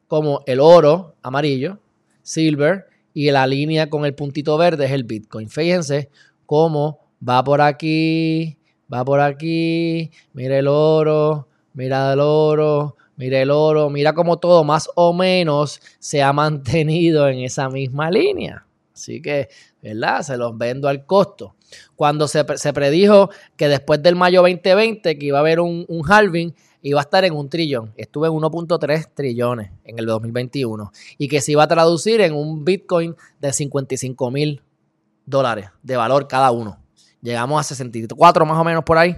como 0.06 0.42
el 0.46 0.60
oro 0.60 1.16
amarillo, 1.22 1.80
silver, 2.24 2.88
y 3.14 3.32
la 3.32 3.48
línea 3.48 3.90
con 3.90 4.06
el 4.06 4.14
puntito 4.14 4.58
verde 4.58 4.84
es 4.84 4.92
el 4.92 5.06
Bitcoin. 5.06 5.50
Fíjense 5.50 6.10
cómo 6.46 7.00
va 7.26 7.42
por 7.42 7.62
aquí, 7.62 8.58
va 8.94 9.06
por 9.06 9.22
aquí, 9.22 10.12
mira 10.34 10.60
el 10.60 10.68
oro, 10.68 11.48
mira 11.74 12.12
el 12.12 12.20
oro, 12.20 12.98
mira 13.16 13.42
el 13.42 13.50
oro, 13.50 13.90
mira 13.90 14.12
cómo 14.12 14.40
todo 14.40 14.66
más 14.66 14.90
o 14.96 15.14
menos 15.14 15.80
se 16.00 16.22
ha 16.22 16.34
mantenido 16.34 17.30
en 17.30 17.40
esa 17.40 17.70
misma 17.70 18.12
línea. 18.12 18.66
Así 18.94 19.22
que, 19.22 19.48
¿verdad? 19.82 20.22
Se 20.24 20.36
los 20.36 20.58
vendo 20.58 20.90
al 20.90 21.06
costo. 21.06 21.56
Cuando 21.96 22.28
se, 22.28 22.44
predijo 22.44 23.30
que 23.56 23.68
después 23.68 24.02
del 24.02 24.16
mayo 24.16 24.42
2020 24.42 25.18
que 25.18 25.26
iba 25.26 25.38
a 25.38 25.42
haber 25.42 25.60
un, 25.60 25.86
un 25.88 26.10
halving, 26.10 26.54
iba 26.82 27.00
a 27.00 27.04
estar 27.04 27.24
en 27.26 27.34
un 27.34 27.50
trillón. 27.50 27.94
Estuve 27.96 28.28
en 28.28 28.34
1.3 28.34 29.10
trillones 29.14 29.72
en 29.84 30.00
el 30.00 30.06
2021. 30.06 30.92
Y 31.18 31.28
que 31.28 31.42
se 31.42 31.54
iba 31.54 31.64
a 31.64 31.68
traducir 31.68 32.22
en 32.22 32.34
un 32.34 32.66
Bitcoin 32.66 33.16
de 33.40 33.54
55 33.54 34.32
mil 34.32 34.64
dólares 35.26 35.70
de 35.84 35.96
valor 35.96 36.28
cada 36.28 36.52
uno. 36.52 36.80
Llegamos 37.22 37.60
a 37.60 37.64
64 37.64 38.46
más 38.46 38.58
o 38.58 38.64
menos 38.64 38.84
por 38.84 38.98
ahí. 38.98 39.16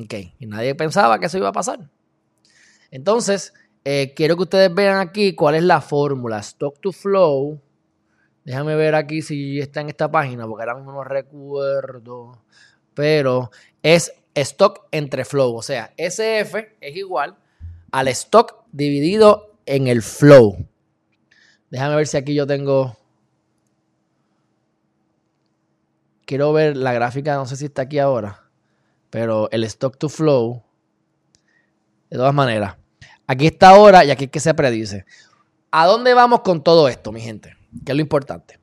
Ok. 0.00 0.14
Y 0.38 0.46
nadie 0.46 0.74
pensaba 0.74 1.18
que 1.18 1.26
eso 1.26 1.38
iba 1.38 1.48
a 1.48 1.52
pasar. 1.52 1.90
Entonces, 2.90 3.52
eh, 3.84 4.12
quiero 4.14 4.36
que 4.36 4.42
ustedes 4.44 4.74
vean 4.74 4.98
aquí 4.98 5.34
cuál 5.34 5.56
es 5.56 5.64
la 5.64 5.80
fórmula. 5.80 6.38
Stock 6.38 6.80
to 6.80 6.92
flow. 6.92 7.60
Déjame 8.48 8.76
ver 8.76 8.94
aquí 8.94 9.20
si 9.20 9.60
está 9.60 9.82
en 9.82 9.90
esta 9.90 10.10
página, 10.10 10.46
porque 10.46 10.62
ahora 10.62 10.76
mismo 10.76 10.92
no 10.92 11.04
recuerdo. 11.04 12.42
Pero 12.94 13.50
es 13.82 14.14
stock 14.34 14.86
entre 14.90 15.26
flow. 15.26 15.54
O 15.54 15.60
sea, 15.60 15.92
SF 15.98 16.78
es 16.80 16.96
igual 16.96 17.36
al 17.92 18.08
stock 18.08 18.64
dividido 18.72 19.58
en 19.66 19.86
el 19.86 20.00
flow. 20.00 20.66
Déjame 21.68 21.96
ver 21.96 22.06
si 22.06 22.16
aquí 22.16 22.34
yo 22.34 22.46
tengo. 22.46 22.96
Quiero 26.24 26.50
ver 26.54 26.74
la 26.74 26.94
gráfica, 26.94 27.34
no 27.34 27.44
sé 27.44 27.54
si 27.54 27.66
está 27.66 27.82
aquí 27.82 27.98
ahora. 27.98 28.48
Pero 29.10 29.50
el 29.50 29.62
stock 29.64 29.98
to 29.98 30.08
flow. 30.08 30.62
De 32.08 32.16
todas 32.16 32.32
maneras. 32.32 32.78
Aquí 33.26 33.48
está 33.48 33.68
ahora 33.68 34.06
y 34.06 34.10
aquí 34.10 34.24
es 34.24 34.30
que 34.30 34.40
se 34.40 34.54
predice. 34.54 35.04
¿A 35.70 35.84
dónde 35.84 36.14
vamos 36.14 36.40
con 36.40 36.64
todo 36.64 36.88
esto, 36.88 37.12
mi 37.12 37.20
gente? 37.20 37.57
Que 37.84 37.92
es 37.92 37.96
lo 37.96 38.02
importante. 38.02 38.58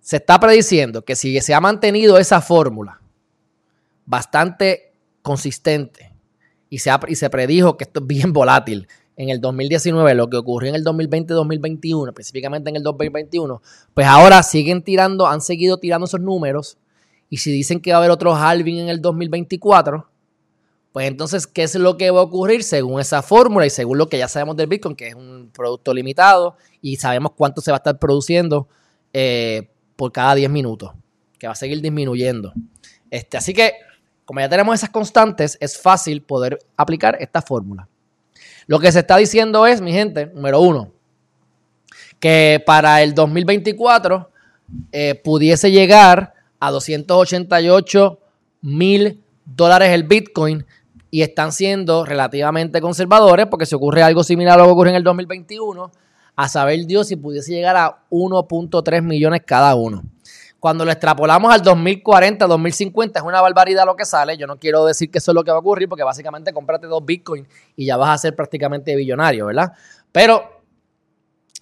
Se 0.00 0.16
está 0.16 0.38
prediciendo 0.38 1.04
que 1.04 1.16
si 1.16 1.40
se 1.40 1.54
ha 1.54 1.60
mantenido 1.60 2.18
esa 2.18 2.40
fórmula 2.40 3.00
bastante 4.06 4.92
consistente 5.22 6.14
y 6.68 6.78
se, 6.78 6.90
y 7.08 7.14
se 7.14 7.30
predijo 7.30 7.76
que 7.76 7.84
esto 7.84 8.00
es 8.00 8.06
bien 8.06 8.32
volátil 8.32 8.86
en 9.16 9.30
el 9.30 9.40
2019, 9.40 10.14
lo 10.14 10.28
que 10.28 10.36
ocurrió 10.36 10.70
en 10.70 10.74
el 10.74 10.84
2020-2021, 10.84 12.08
específicamente 12.08 12.70
en 12.70 12.76
el 12.76 12.82
2021, 12.82 13.62
pues 13.94 14.06
ahora 14.06 14.42
siguen 14.42 14.82
tirando, 14.82 15.26
han 15.26 15.40
seguido 15.40 15.78
tirando 15.78 16.06
esos 16.06 16.20
números 16.20 16.78
y 17.30 17.38
si 17.38 17.50
dicen 17.52 17.80
que 17.80 17.90
va 17.90 17.96
a 17.96 17.98
haber 17.98 18.10
otro 18.10 18.34
halving 18.34 18.78
en 18.78 18.88
el 18.88 19.00
2024, 19.00 20.08
pues 20.94 21.08
entonces, 21.08 21.48
¿qué 21.48 21.64
es 21.64 21.74
lo 21.74 21.96
que 21.96 22.12
va 22.12 22.20
a 22.20 22.22
ocurrir 22.22 22.62
según 22.62 23.00
esa 23.00 23.20
fórmula 23.20 23.66
y 23.66 23.70
según 23.70 23.98
lo 23.98 24.08
que 24.08 24.16
ya 24.16 24.28
sabemos 24.28 24.56
del 24.56 24.68
Bitcoin, 24.68 24.94
que 24.94 25.08
es 25.08 25.16
un 25.16 25.50
producto 25.52 25.92
limitado 25.92 26.56
y 26.80 26.98
sabemos 26.98 27.32
cuánto 27.36 27.60
se 27.60 27.72
va 27.72 27.78
a 27.78 27.78
estar 27.78 27.98
produciendo 27.98 28.68
eh, 29.12 29.70
por 29.96 30.12
cada 30.12 30.36
10 30.36 30.48
minutos, 30.50 30.92
que 31.36 31.48
va 31.48 31.54
a 31.54 31.56
seguir 31.56 31.80
disminuyendo. 31.80 32.52
Este, 33.10 33.36
así 33.36 33.52
que, 33.52 33.72
como 34.24 34.38
ya 34.38 34.48
tenemos 34.48 34.72
esas 34.72 34.90
constantes, 34.90 35.58
es 35.60 35.76
fácil 35.76 36.22
poder 36.22 36.60
aplicar 36.76 37.16
esta 37.18 37.42
fórmula. 37.42 37.88
Lo 38.68 38.78
que 38.78 38.92
se 38.92 39.00
está 39.00 39.16
diciendo 39.16 39.66
es, 39.66 39.80
mi 39.80 39.90
gente, 39.90 40.26
número 40.26 40.60
uno, 40.60 40.92
que 42.20 42.62
para 42.64 43.02
el 43.02 43.14
2024 43.16 44.30
eh, 44.92 45.16
pudiese 45.16 45.72
llegar 45.72 46.34
a 46.60 46.70
288 46.70 48.20
mil 48.62 49.20
dólares 49.44 49.90
el 49.90 50.04
Bitcoin 50.04 50.64
y 51.14 51.22
están 51.22 51.52
siendo 51.52 52.04
relativamente 52.04 52.80
conservadores 52.80 53.46
porque 53.46 53.66
si 53.66 53.76
ocurre 53.76 54.02
algo 54.02 54.24
similar 54.24 54.54
a 54.54 54.62
lo 54.62 54.64
que 54.64 54.72
ocurre 54.72 54.90
en 54.90 54.96
el 54.96 55.04
2021, 55.04 55.92
a 56.34 56.48
saber 56.48 56.86
Dios 56.86 57.06
si 57.06 57.14
pudiese 57.14 57.52
llegar 57.52 57.76
a 57.76 57.98
1.3 58.10 59.00
millones 59.00 59.42
cada 59.46 59.76
uno. 59.76 60.02
Cuando 60.58 60.84
lo 60.84 60.90
extrapolamos 60.90 61.54
al 61.54 61.62
2040, 61.62 62.48
2050, 62.48 63.20
es 63.20 63.24
una 63.24 63.40
barbaridad 63.40 63.86
lo 63.86 63.94
que 63.94 64.04
sale. 64.04 64.36
Yo 64.36 64.48
no 64.48 64.58
quiero 64.58 64.84
decir 64.86 65.08
que 65.08 65.18
eso 65.18 65.30
es 65.30 65.36
lo 65.36 65.44
que 65.44 65.52
va 65.52 65.58
a 65.58 65.60
ocurrir, 65.60 65.88
porque 65.88 66.02
básicamente 66.02 66.52
cómprate 66.52 66.88
dos 66.88 67.06
Bitcoin 67.06 67.46
y 67.76 67.86
ya 67.86 67.96
vas 67.96 68.10
a 68.10 68.18
ser 68.18 68.34
prácticamente 68.34 68.96
billonario, 68.96 69.46
¿verdad? 69.46 69.70
Pero 70.10 70.64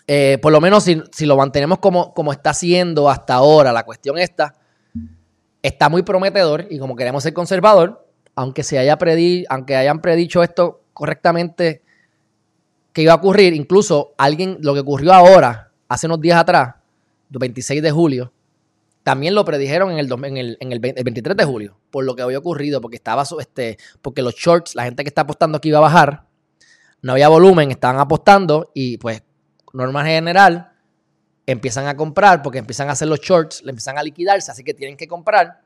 eh, 0.06 0.38
por 0.40 0.50
lo 0.50 0.62
menos 0.62 0.84
si, 0.84 1.26
lo 1.26 1.36
mantenemos 1.36 1.78
como, 1.78 2.14
como 2.14 2.32
está 2.32 2.54
siendo 2.54 3.10
hasta 3.10 3.34
ahora, 3.34 3.70
la 3.70 3.84
cuestión 3.84 4.16
esta, 4.16 4.54
está 5.60 5.90
muy 5.90 6.02
prometedor 6.04 6.68
y 6.70 6.78
como 6.78 6.96
queremos 6.96 7.22
ser 7.22 7.34
conservador, 7.34 8.01
aunque 8.34 8.62
se 8.62 8.78
haya 8.78 8.96
predi 8.98 9.44
aunque 9.48 9.76
hayan 9.76 10.00
predicho 10.00 10.42
esto 10.42 10.82
correctamente 10.92 11.82
que 12.92 13.02
iba 13.02 13.12
a 13.12 13.16
ocurrir, 13.16 13.54
incluso 13.54 14.14
alguien, 14.18 14.58
lo 14.60 14.74
que 14.74 14.80
ocurrió 14.80 15.12
ahora, 15.12 15.72
hace 15.88 16.06
unos 16.06 16.20
días 16.20 16.38
atrás, 16.38 16.74
el 17.32 17.38
26 17.38 17.82
de 17.82 17.90
julio, 17.90 18.32
también 19.02 19.34
lo 19.34 19.44
predijeron 19.44 19.90
en 19.92 19.98
el, 19.98 20.12
en 20.12 20.36
el, 20.36 20.56
en 20.60 20.72
el, 20.72 20.78
23 20.78 21.36
de 21.36 21.44
julio, 21.44 21.78
por 21.90 22.04
lo 22.04 22.14
que 22.14 22.22
había 22.22 22.38
ocurrido, 22.38 22.80
porque 22.80 22.96
estaba 22.96 23.24
este, 23.40 23.78
porque 24.00 24.22
los 24.22 24.34
shorts, 24.34 24.74
la 24.74 24.84
gente 24.84 25.02
que 25.02 25.08
está 25.08 25.22
apostando 25.22 25.56
aquí 25.56 25.70
iba 25.70 25.78
a 25.78 25.82
bajar, 25.82 26.26
no 27.00 27.12
había 27.12 27.28
volumen, 27.28 27.70
estaban 27.70 27.98
apostando 27.98 28.70
y 28.74 28.98
pues, 28.98 29.22
norma 29.72 30.04
general, 30.04 30.72
empiezan 31.46 31.86
a 31.88 31.96
comprar 31.96 32.42
porque 32.42 32.58
empiezan 32.58 32.88
a 32.90 32.92
hacer 32.92 33.08
los 33.08 33.20
shorts, 33.20 33.62
le 33.64 33.70
empiezan 33.70 33.98
a 33.98 34.02
liquidarse, 34.02 34.52
así 34.52 34.62
que 34.62 34.74
tienen 34.74 34.96
que 34.96 35.08
comprar 35.08 35.61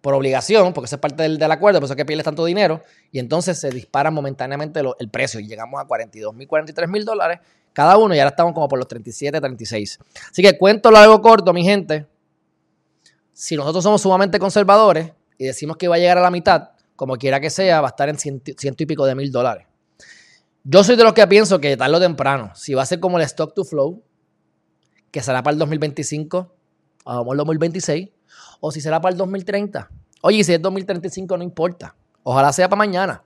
por 0.00 0.14
obligación, 0.14 0.72
porque 0.72 0.86
eso 0.86 0.96
es 0.96 1.00
parte 1.00 1.22
del, 1.22 1.42
acuerdo, 1.50 1.80
por 1.80 1.84
eso 1.84 1.92
es 1.92 1.96
que 1.96 2.04
pierdes 2.04 2.24
tanto 2.24 2.44
dinero, 2.44 2.82
y 3.12 3.18
entonces 3.18 3.60
se 3.60 3.70
dispara 3.70 4.10
momentáneamente 4.10 4.80
el 4.98 5.10
precio 5.10 5.40
y 5.40 5.46
llegamos 5.46 5.80
a 5.80 5.84
42 5.84 6.34
mil, 6.34 6.48
43 6.48 6.88
mil 6.88 7.04
dólares 7.04 7.40
cada 7.72 7.96
uno 7.96 8.14
y 8.14 8.18
ahora 8.18 8.30
estamos 8.30 8.52
como 8.52 8.66
por 8.66 8.78
los 8.78 8.88
37, 8.88 9.40
36. 9.40 9.98
Así 10.30 10.42
que 10.42 10.58
cuento 10.58 10.90
largo 10.90 11.20
corto, 11.20 11.52
mi 11.52 11.62
gente 11.62 12.06
si 13.40 13.56
nosotros 13.56 13.82
somos 13.82 14.02
sumamente 14.02 14.38
conservadores 14.38 15.12
y 15.38 15.46
decimos 15.46 15.78
que 15.78 15.88
va 15.88 15.96
a 15.96 15.98
llegar 15.98 16.18
a 16.18 16.20
la 16.20 16.30
mitad, 16.30 16.72
como 16.94 17.16
quiera 17.16 17.40
que 17.40 17.48
sea, 17.48 17.80
va 17.80 17.88
a 17.88 17.92
estar 17.92 18.10
en 18.10 18.18
ciento, 18.18 18.52
y 18.52 18.86
pico 18.86 19.06
de 19.06 19.14
mil 19.14 19.32
dólares. 19.32 19.66
Yo 20.62 20.84
soy 20.84 20.94
de 20.94 21.04
los 21.04 21.14
que 21.14 21.26
pienso 21.26 21.58
que 21.58 21.74
tarde 21.74 21.96
o 21.96 22.00
temprano, 22.00 22.52
si 22.54 22.74
va 22.74 22.82
a 22.82 22.86
ser 22.86 23.00
como 23.00 23.16
el 23.16 23.24
stock 23.24 23.54
to 23.54 23.64
flow, 23.64 24.04
que 25.10 25.22
será 25.22 25.42
para 25.42 25.54
el 25.54 25.58
2025, 25.58 26.54
o 27.04 27.32
el 27.32 27.38
2026, 27.38 28.10
o 28.60 28.70
si 28.70 28.80
será 28.80 29.00
para 29.00 29.12
el 29.12 29.18
2030. 29.18 29.90
Oye, 30.22 30.44
si 30.44 30.52
es 30.52 30.62
2035 30.62 31.36
no 31.36 31.42
importa. 31.42 31.94
Ojalá 32.22 32.52
sea 32.52 32.68
para 32.68 32.78
mañana. 32.78 33.22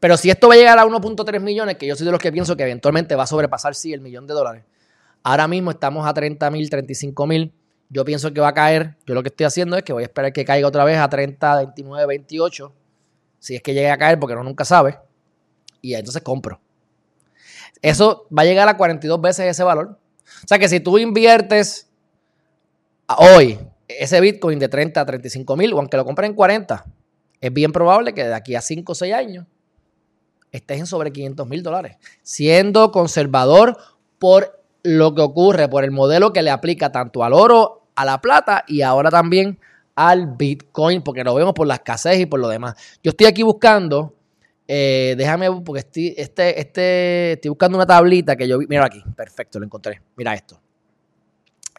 Pero 0.00 0.16
si 0.16 0.30
esto 0.30 0.48
va 0.48 0.54
a 0.54 0.56
llegar 0.56 0.78
a 0.78 0.84
1.3 0.84 1.40
millones, 1.40 1.76
que 1.76 1.86
yo 1.86 1.96
soy 1.96 2.06
de 2.06 2.12
los 2.12 2.20
que 2.20 2.30
pienso 2.30 2.56
que 2.56 2.62
eventualmente 2.62 3.16
va 3.16 3.24
a 3.24 3.26
sobrepasar, 3.26 3.74
sí, 3.74 3.92
el 3.92 4.00
millón 4.00 4.26
de 4.26 4.34
dólares. 4.34 4.64
Ahora 5.22 5.48
mismo 5.48 5.70
estamos 5.70 6.06
a 6.06 6.12
30 6.12 6.50
mil, 6.50 6.68
35 6.68 7.26
mil. 7.26 7.52
Yo 7.88 8.04
pienso 8.04 8.32
que 8.32 8.40
va 8.40 8.48
a 8.48 8.54
caer. 8.54 8.96
Yo 9.06 9.14
lo 9.14 9.22
que 9.22 9.30
estoy 9.30 9.46
haciendo 9.46 9.76
es 9.76 9.82
que 9.82 9.92
voy 9.92 10.02
a 10.02 10.06
esperar 10.06 10.32
que 10.32 10.44
caiga 10.44 10.68
otra 10.68 10.84
vez 10.84 10.98
a 10.98 11.08
30, 11.08 11.56
29, 11.56 12.06
28. 12.06 12.72
Si 13.38 13.56
es 13.56 13.62
que 13.62 13.72
llegue 13.72 13.90
a 13.90 13.96
caer, 13.96 14.18
porque 14.18 14.34
uno 14.34 14.44
nunca 14.44 14.64
sabe. 14.64 14.98
Y 15.80 15.94
entonces 15.94 16.22
compro. 16.22 16.60
Eso 17.80 18.26
va 18.36 18.42
a 18.42 18.44
llegar 18.44 18.68
a 18.68 18.76
42 18.76 19.20
veces 19.20 19.46
ese 19.46 19.62
valor. 19.62 19.98
O 20.44 20.46
sea 20.46 20.58
que 20.58 20.68
si 20.68 20.80
tú 20.80 20.98
inviertes 20.98 21.88
hoy 23.06 23.58
ese 23.88 24.20
Bitcoin 24.20 24.58
de 24.58 24.68
30 24.68 25.00
a 25.00 25.06
35 25.06 25.56
mil, 25.56 25.72
o 25.72 25.78
aunque 25.78 25.96
lo 25.96 26.04
compres 26.04 26.28
en 26.28 26.36
40, 26.36 26.84
es 27.40 27.52
bien 27.52 27.72
probable 27.72 28.14
que 28.14 28.24
de 28.24 28.34
aquí 28.34 28.54
a 28.54 28.60
5 28.60 28.92
o 28.92 28.94
6 28.94 29.14
años 29.14 29.46
estés 30.50 30.78
en 30.78 30.86
sobre 30.86 31.12
500 31.12 31.46
mil 31.48 31.62
dólares. 31.62 31.96
Siendo 32.22 32.90
conservador 32.92 33.76
por 34.18 34.62
lo 34.82 35.14
que 35.14 35.22
ocurre 35.22 35.68
por 35.68 35.84
el 35.84 35.90
modelo 35.90 36.32
que 36.32 36.42
le 36.42 36.50
aplica 36.50 36.92
tanto 36.92 37.24
al 37.24 37.32
oro, 37.32 37.88
a 37.94 38.04
la 38.04 38.20
plata 38.20 38.64
y 38.66 38.82
ahora 38.82 39.10
también 39.10 39.58
al 39.94 40.26
Bitcoin, 40.36 41.02
porque 41.02 41.24
lo 41.24 41.34
vemos 41.34 41.54
por 41.54 41.66
la 41.66 41.74
escasez 41.74 42.20
y 42.20 42.26
por 42.26 42.40
lo 42.40 42.48
demás. 42.48 42.74
Yo 43.02 43.10
estoy 43.10 43.26
aquí 43.26 43.42
buscando, 43.42 44.14
eh, 44.66 45.14
déjame, 45.18 45.50
porque 45.62 45.80
estoy, 45.80 46.14
este, 46.16 46.58
este, 46.60 47.32
estoy 47.32 47.48
buscando 47.50 47.76
una 47.76 47.86
tablita 47.86 48.36
que 48.36 48.48
yo 48.48 48.58
vi. 48.58 48.66
Mira 48.68 48.86
aquí, 48.86 49.02
perfecto, 49.16 49.58
lo 49.58 49.64
encontré. 49.66 50.00
Mira 50.16 50.34
esto. 50.34 50.60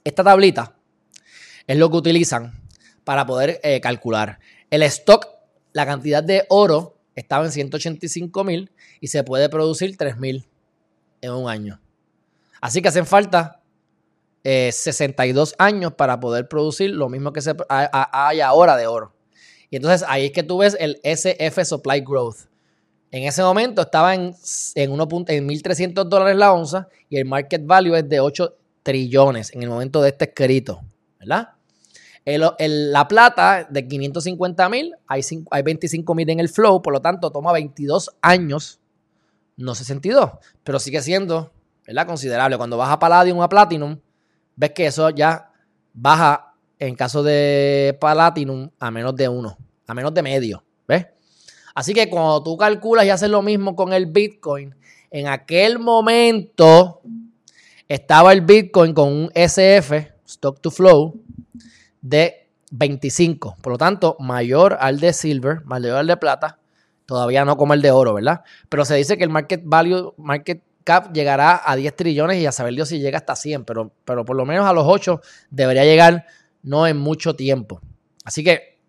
Esta 0.03 0.23
tablita 0.23 0.74
es 1.67 1.77
lo 1.77 1.89
que 1.89 1.97
utilizan 1.97 2.53
para 3.03 3.25
poder 3.25 3.59
eh, 3.63 3.79
calcular. 3.81 4.39
El 4.69 4.83
stock, 4.83 5.27
la 5.73 5.85
cantidad 5.85 6.23
de 6.23 6.45
oro 6.49 6.97
estaba 7.15 7.45
en 7.45 7.51
185 7.51 8.43
mil 8.43 8.71
y 8.99 9.07
se 9.07 9.23
puede 9.23 9.49
producir 9.49 9.95
3 9.97 10.17
mil 10.17 10.47
en 11.21 11.31
un 11.31 11.49
año. 11.49 11.79
Así 12.61 12.81
que 12.81 12.89
hacen 12.89 13.05
falta 13.05 13.61
62 14.43 15.51
eh, 15.51 15.55
años 15.57 15.93
para 15.93 16.19
poder 16.19 16.47
producir 16.47 16.91
lo 16.91 17.09
mismo 17.09 17.33
que 17.33 17.41
se 17.41 17.55
hay 17.69 18.41
ahora 18.41 18.77
de 18.77 18.85
oro. 18.87 19.13
Y 19.69 19.77
entonces 19.77 20.07
ahí 20.07 20.25
es 20.25 20.31
que 20.31 20.43
tú 20.43 20.59
ves 20.59 20.77
el 20.79 20.99
SF 21.03 21.63
Supply 21.65 22.01
Growth. 22.01 22.47
En 23.11 23.23
ese 23.23 23.41
momento 23.41 23.81
estaba 23.81 24.13
en, 24.13 24.35
en, 24.75 24.91
1.300 24.91 26.03
dólares 26.03 26.35
la 26.35 26.53
onza 26.53 26.87
y 27.09 27.17
el 27.17 27.25
market 27.25 27.65
value 27.65 27.95
es 27.95 28.07
de 28.07 28.19
8 28.19 28.55
trillones 28.83 29.53
en 29.53 29.63
el 29.63 29.69
momento 29.69 30.01
de 30.01 30.09
este 30.09 30.25
escrito, 30.25 30.81
¿verdad? 31.19 31.54
La 32.25 33.07
plata 33.07 33.67
de 33.69 33.87
550 33.87 34.69
mil, 34.69 34.95
hay, 35.07 35.21
hay 35.51 35.61
25 35.61 36.15
mil 36.15 36.29
en 36.29 36.39
el 36.39 36.49
flow, 36.49 36.81
por 36.81 36.93
lo 36.93 37.01
tanto 37.01 37.31
toma 37.31 37.53
22 37.53 38.11
años, 38.21 38.79
no 39.57 39.75
62, 39.75 40.31
pero 40.63 40.79
sigue 40.79 41.01
siendo 41.01 41.51
¿verdad? 41.85 42.07
Considerable. 42.07 42.57
Cuando 42.57 42.77
vas 42.77 42.89
a 42.89 42.99
Palladium 42.99 43.41
a 43.41 43.49
Platinum, 43.49 43.97
ves 44.55 44.71
que 44.71 44.87
eso 44.87 45.09
ya 45.09 45.51
baja 45.93 46.53
en 46.79 46.95
caso 46.95 47.23
de 47.23 47.97
Platinum 47.99 48.69
a 48.79 48.91
menos 48.91 49.15
de 49.15 49.29
uno, 49.29 49.57
a 49.87 49.93
menos 49.93 50.13
de 50.13 50.21
medio, 50.21 50.63
¿ves? 50.87 51.07
Así 51.73 51.93
que 51.93 52.09
cuando 52.09 52.41
tú 52.43 52.57
calculas 52.57 53.05
y 53.05 53.09
haces 53.09 53.29
lo 53.29 53.41
mismo 53.41 53.75
con 53.75 53.93
el 53.93 54.07
Bitcoin, 54.07 54.75
en 55.11 55.27
aquel 55.27 55.79
momento 55.79 57.01
estaba 57.87 58.33
el 58.33 58.41
Bitcoin 58.41 58.93
con 58.93 59.11
un 59.11 59.31
SF, 59.33 60.13
Stock 60.25 60.59
to 60.61 60.71
Flow, 60.71 61.21
de 62.07 62.49
25. 62.71 63.57
Por 63.61 63.73
lo 63.73 63.77
tanto, 63.77 64.15
mayor 64.19 64.77
al 64.79 64.99
de 64.99 65.13
Silver, 65.13 65.63
mayor 65.65 65.97
al 65.97 66.07
de 66.07 66.17
plata, 66.17 66.59
Todavía 67.05 67.45
no 67.45 67.55
como 67.55 67.73
el 67.73 67.81
de 67.81 67.91
oro, 67.91 68.13
¿verdad? 68.13 68.41
Pero 68.67 68.83
se 68.83 68.95
dice 68.95 69.17
que 69.17 69.23
el 69.23 69.29
market 69.29 69.61
value, 69.63 70.13
market 70.17 70.63
cap 70.83 71.13
llegará 71.13 71.61
a 71.63 71.75
10 71.75 71.95
trillones 71.95 72.37
y 72.37 72.45
a 72.45 72.51
saber 72.51 72.73
Dios 72.73 72.89
si 72.89 72.99
llega 72.99 73.17
hasta 73.17 73.35
100, 73.35 73.63
pero, 73.63 73.91
pero 74.05 74.25
por 74.25 74.35
lo 74.35 74.45
menos 74.45 74.65
a 74.65 74.73
los 74.73 74.85
8 74.87 75.21
debería 75.49 75.83
llegar 75.83 76.25
no 76.63 76.87
en 76.87 76.97
mucho 76.97 77.35
tiempo. 77.35 77.79
Así 78.23 78.43
que, 78.43 78.79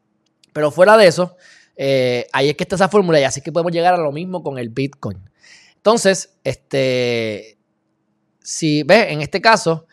pero 0.52 0.70
fuera 0.70 0.96
de 0.96 1.06
eso, 1.06 1.36
eh, 1.76 2.26
ahí 2.32 2.48
es 2.48 2.56
que 2.56 2.64
está 2.64 2.76
esa 2.76 2.88
fórmula 2.88 3.20
y 3.20 3.24
así 3.24 3.42
que 3.42 3.52
podemos 3.52 3.72
llegar 3.72 3.92
a 3.92 3.98
lo 3.98 4.12
mismo 4.12 4.42
con 4.42 4.58
el 4.58 4.70
Bitcoin. 4.70 5.18
Entonces, 5.76 6.38
este, 6.42 7.58
si 8.40 8.82
ves, 8.82 9.12
en 9.12 9.20
este 9.20 9.42
caso, 9.42 9.86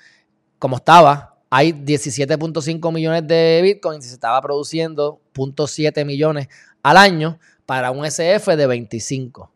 como 0.60 0.78
estaba, 0.78 1.33
hay 1.56 1.72
17.5 1.72 2.92
millones 2.92 3.28
de 3.28 3.60
Bitcoin 3.62 4.00
y 4.00 4.02
se 4.02 4.16
estaba 4.16 4.42
produciendo 4.42 5.22
0.7 5.36 6.04
millones 6.04 6.48
al 6.82 6.98
año 6.98 7.38
para 7.68 7.92
un 7.92 8.04
SF 8.04 8.56
de 8.56 8.66
25. 8.66 9.52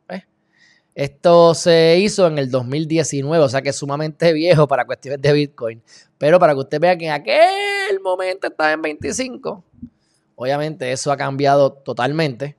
Esto 0.94 1.56
se 1.56 1.98
hizo 1.98 2.28
en 2.28 2.38
el 2.38 2.52
2019, 2.52 3.44
o 3.44 3.50
sea 3.50 3.64
que 3.64 3.70
es 3.70 3.76
sumamente 3.78 4.32
viejo 4.32 4.68
para 4.68 4.86
cuestiones 4.86 5.20
de 5.24 5.34
Bitcoin. 5.34 5.82
Pero 6.20 6.40
para 6.40 6.54
que 6.54 6.60
usted 6.60 6.80
vea 6.80 6.96
que 6.96 7.08
en 7.08 7.14
aquel 7.14 8.00
momento 8.04 8.46
estaba 8.46 8.74
en 8.74 8.84
25, 8.84 9.64
obviamente 10.36 10.92
eso 10.92 11.12
ha 11.12 11.18
cambiado 11.18 11.74
totalmente. 11.74 12.56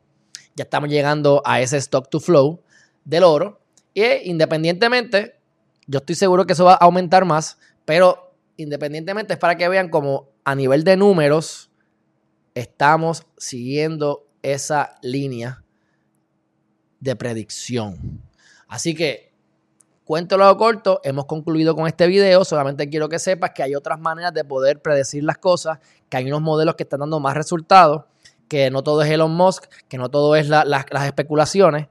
Ya 0.57 0.65
estamos 0.65 0.91
llegando 0.91 1.43
a 1.45 1.61
ese 1.61 1.77
stock 1.77 2.09
to 2.09 2.19
flow 2.19 2.61
del 3.05 3.23
oro. 3.23 3.61
Y 3.95 4.05
independientemente, 4.29 5.37
yo 5.87 5.99
estoy 5.99 6.17
seguro 6.17 6.45
que 6.45 6.55
eso 6.55 6.65
va 6.65 6.73
a 6.73 6.79
aumentar 6.79 7.25
más, 7.25 7.57
pero 7.85 8.28
independientemente 8.59 9.33
es 9.33 9.39
para 9.39 9.57
que 9.57 9.69
vean 9.69 9.89
como 9.89 10.29
a 10.45 10.55
nivel 10.55 10.85
de 10.85 10.97
números 10.97 11.71
estamos 12.55 13.25
siguiendo 13.39 14.27
esa 14.43 14.97
línea 15.01 15.65
de 17.01 17.17
predicción. 17.17 18.21
Así 18.67 18.95
que, 18.95 19.33
cuéntelo 20.05 20.55
corto, 20.57 21.01
hemos 21.05 21.27
concluido 21.27 21.75
con 21.77 21.87
este 21.87 22.09
video. 22.09 22.45
Solamente 22.45 22.91
quiero 22.91 23.09
que 23.09 23.21
sepas 23.21 23.53
que 23.55 23.63
hay 23.63 23.75
otras 23.77 24.01
maneras 24.01 24.35
de 24.35 24.45
poder 24.45 24.83
predecir 24.83 25.23
las 25.23 25.39
cosas, 25.39 25.79
que 26.09 26.17
hay 26.17 26.27
unos 26.27 26.43
modelos 26.43 26.75
que 26.75 26.83
están 26.83 27.01
dando 27.01 27.21
más 27.21 27.35
resultados, 27.35 28.05
que 28.49 28.71
no 28.71 28.83
todo 28.83 29.03
es 29.03 29.11
Elon 29.11 29.33
Musk, 29.33 29.67
que 29.89 29.99
no 29.99 30.11
todo 30.11 30.35
es 30.35 30.49
las 30.49 31.07
especulaciones. 31.07 31.87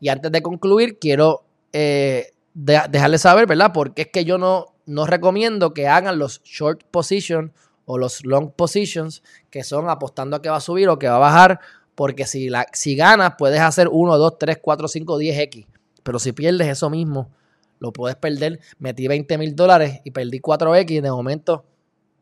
Y 0.00 0.08
antes 0.08 0.32
de 0.32 0.42
concluir, 0.42 0.98
quiero 0.98 1.44
eh, 1.72 2.32
dejarles 2.54 3.20
saber, 3.20 3.46
¿verdad? 3.46 3.72
Porque 3.74 4.02
es 4.02 4.08
que 4.08 4.24
yo 4.24 4.38
no, 4.38 4.77
no 4.88 5.06
recomiendo 5.06 5.74
que 5.74 5.86
hagan 5.86 6.18
los 6.18 6.42
short 6.42 6.82
positions 6.90 7.52
o 7.84 7.98
los 7.98 8.24
long 8.24 8.50
positions, 8.50 9.22
que 9.50 9.62
son 9.62 9.88
apostando 9.88 10.36
a 10.36 10.42
que 10.42 10.50
va 10.50 10.56
a 10.56 10.60
subir 10.60 10.88
o 10.88 10.98
que 10.98 11.08
va 11.08 11.16
a 11.16 11.18
bajar, 11.18 11.60
porque 11.94 12.26
si, 12.26 12.48
la, 12.48 12.66
si 12.72 12.96
ganas 12.96 13.34
puedes 13.38 13.60
hacer 13.60 13.88
1, 13.90 14.18
2, 14.18 14.38
3, 14.38 14.58
4, 14.60 14.88
5, 14.88 15.18
10X, 15.18 15.66
pero 16.02 16.18
si 16.18 16.32
pierdes 16.32 16.68
eso 16.68 16.90
mismo, 16.90 17.30
lo 17.78 17.92
puedes 17.92 18.16
perder. 18.16 18.60
Metí 18.78 19.06
20 19.08 19.38
mil 19.38 19.54
dólares 19.54 20.00
y 20.04 20.10
perdí 20.10 20.40
4X 20.40 20.90
y 20.90 21.00
de 21.00 21.10
momento 21.10 21.64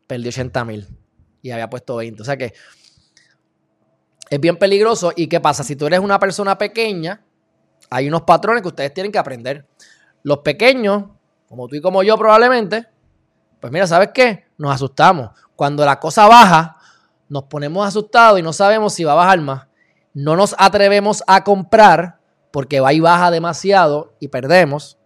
perdí 0.07 0.27
80 0.29 0.65
mil 0.65 0.87
y 1.41 1.51
había 1.51 1.69
puesto 1.69 1.95
20. 1.95 2.21
O 2.21 2.25
sea 2.25 2.37
que 2.37 2.53
es 4.29 4.39
bien 4.39 4.57
peligroso. 4.57 5.13
¿Y 5.15 5.27
qué 5.27 5.39
pasa? 5.39 5.63
Si 5.63 5.75
tú 5.75 5.87
eres 5.87 5.99
una 5.99 6.19
persona 6.19 6.57
pequeña, 6.57 7.23
hay 7.89 8.07
unos 8.07 8.23
patrones 8.23 8.61
que 8.61 8.67
ustedes 8.67 8.93
tienen 8.93 9.11
que 9.11 9.19
aprender. 9.19 9.65
Los 10.23 10.39
pequeños, 10.39 11.05
como 11.47 11.67
tú 11.67 11.75
y 11.75 11.81
como 11.81 12.03
yo 12.03 12.17
probablemente, 12.17 12.87
pues 13.59 13.73
mira, 13.73 13.87
¿sabes 13.87 14.09
qué? 14.13 14.45
Nos 14.57 14.73
asustamos. 14.73 15.31
Cuando 15.55 15.85
la 15.85 15.99
cosa 15.99 16.27
baja, 16.27 16.77
nos 17.29 17.43
ponemos 17.43 17.87
asustados 17.87 18.39
y 18.39 18.43
no 18.43 18.53
sabemos 18.53 18.93
si 18.93 19.03
va 19.03 19.13
a 19.13 19.15
bajar 19.15 19.39
más. 19.41 19.67
No 20.13 20.35
nos 20.35 20.55
atrevemos 20.57 21.23
a 21.27 21.43
comprar 21.43 22.19
porque 22.51 22.79
va 22.79 22.93
y 22.93 22.99
baja 22.99 23.31
demasiado 23.31 24.13
y 24.19 24.29
perdemos. 24.29 24.97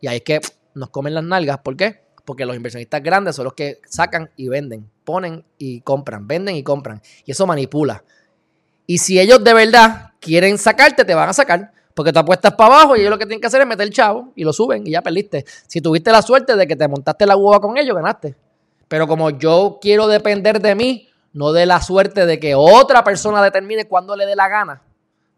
Y 0.00 0.08
ahí 0.08 0.16
es 0.16 0.22
que 0.22 0.40
nos 0.74 0.90
comen 0.90 1.14
las 1.14 1.24
nalgas. 1.24 1.58
¿Por 1.58 1.76
qué? 1.76 2.02
Porque 2.24 2.44
los 2.44 2.56
inversionistas 2.56 3.02
grandes 3.02 3.36
son 3.36 3.44
los 3.44 3.54
que 3.54 3.80
sacan 3.86 4.30
y 4.36 4.48
venden, 4.48 4.90
ponen 5.04 5.44
y 5.58 5.80
compran, 5.80 6.26
venden 6.26 6.56
y 6.56 6.62
compran. 6.62 7.02
Y 7.24 7.32
eso 7.32 7.46
manipula. 7.46 8.04
Y 8.86 8.98
si 8.98 9.18
ellos 9.18 9.42
de 9.42 9.54
verdad 9.54 10.12
quieren 10.20 10.58
sacarte, 10.58 11.04
te 11.04 11.14
van 11.14 11.28
a 11.28 11.32
sacar. 11.32 11.72
Porque 11.94 12.12
tú 12.12 12.18
apuestas 12.18 12.54
para 12.54 12.74
abajo 12.74 12.96
y 12.96 13.00
ellos 13.00 13.10
lo 13.10 13.18
que 13.18 13.26
tienen 13.26 13.40
que 13.40 13.46
hacer 13.46 13.60
es 13.60 13.66
meter 13.66 13.86
el 13.86 13.92
chavo 13.92 14.32
y 14.34 14.44
lo 14.44 14.52
suben 14.52 14.86
y 14.86 14.92
ya 14.92 15.02
perdiste. 15.02 15.44
Si 15.66 15.80
tuviste 15.80 16.10
la 16.10 16.22
suerte 16.22 16.56
de 16.56 16.66
que 16.66 16.76
te 16.76 16.88
montaste 16.88 17.26
la 17.26 17.36
hueva 17.36 17.60
con 17.60 17.76
ellos, 17.76 17.94
ganaste. 17.94 18.34
Pero 18.88 19.06
como 19.06 19.30
yo 19.30 19.78
quiero 19.80 20.06
depender 20.06 20.60
de 20.60 20.74
mí, 20.74 21.08
no 21.32 21.52
de 21.52 21.66
la 21.66 21.80
suerte 21.80 22.26
de 22.26 22.38
que 22.38 22.54
otra 22.54 23.04
persona 23.04 23.42
determine 23.42 23.86
cuándo 23.86 24.16
le 24.16 24.26
dé 24.26 24.36
la 24.36 24.48
gana 24.48 24.82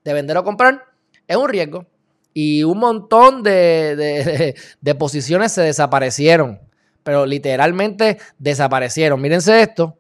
de 0.05 0.13
vender 0.13 0.37
o 0.37 0.45
comprar, 0.45 0.85
es 1.27 1.37
un 1.37 1.49
riesgo. 1.49 1.87
Y 2.33 2.65
un 2.65 2.79
montón 2.79 3.45
de, 3.45 4.57
de 4.81 4.95
posiciones 4.97 5.53
se 5.53 5.63
desaparecieron. 5.63 6.61
Pero 7.05 7.27
literalmente 7.27 8.19
desaparecieron. 8.39 9.21
Mírense 9.21 9.61
esto. 9.61 9.97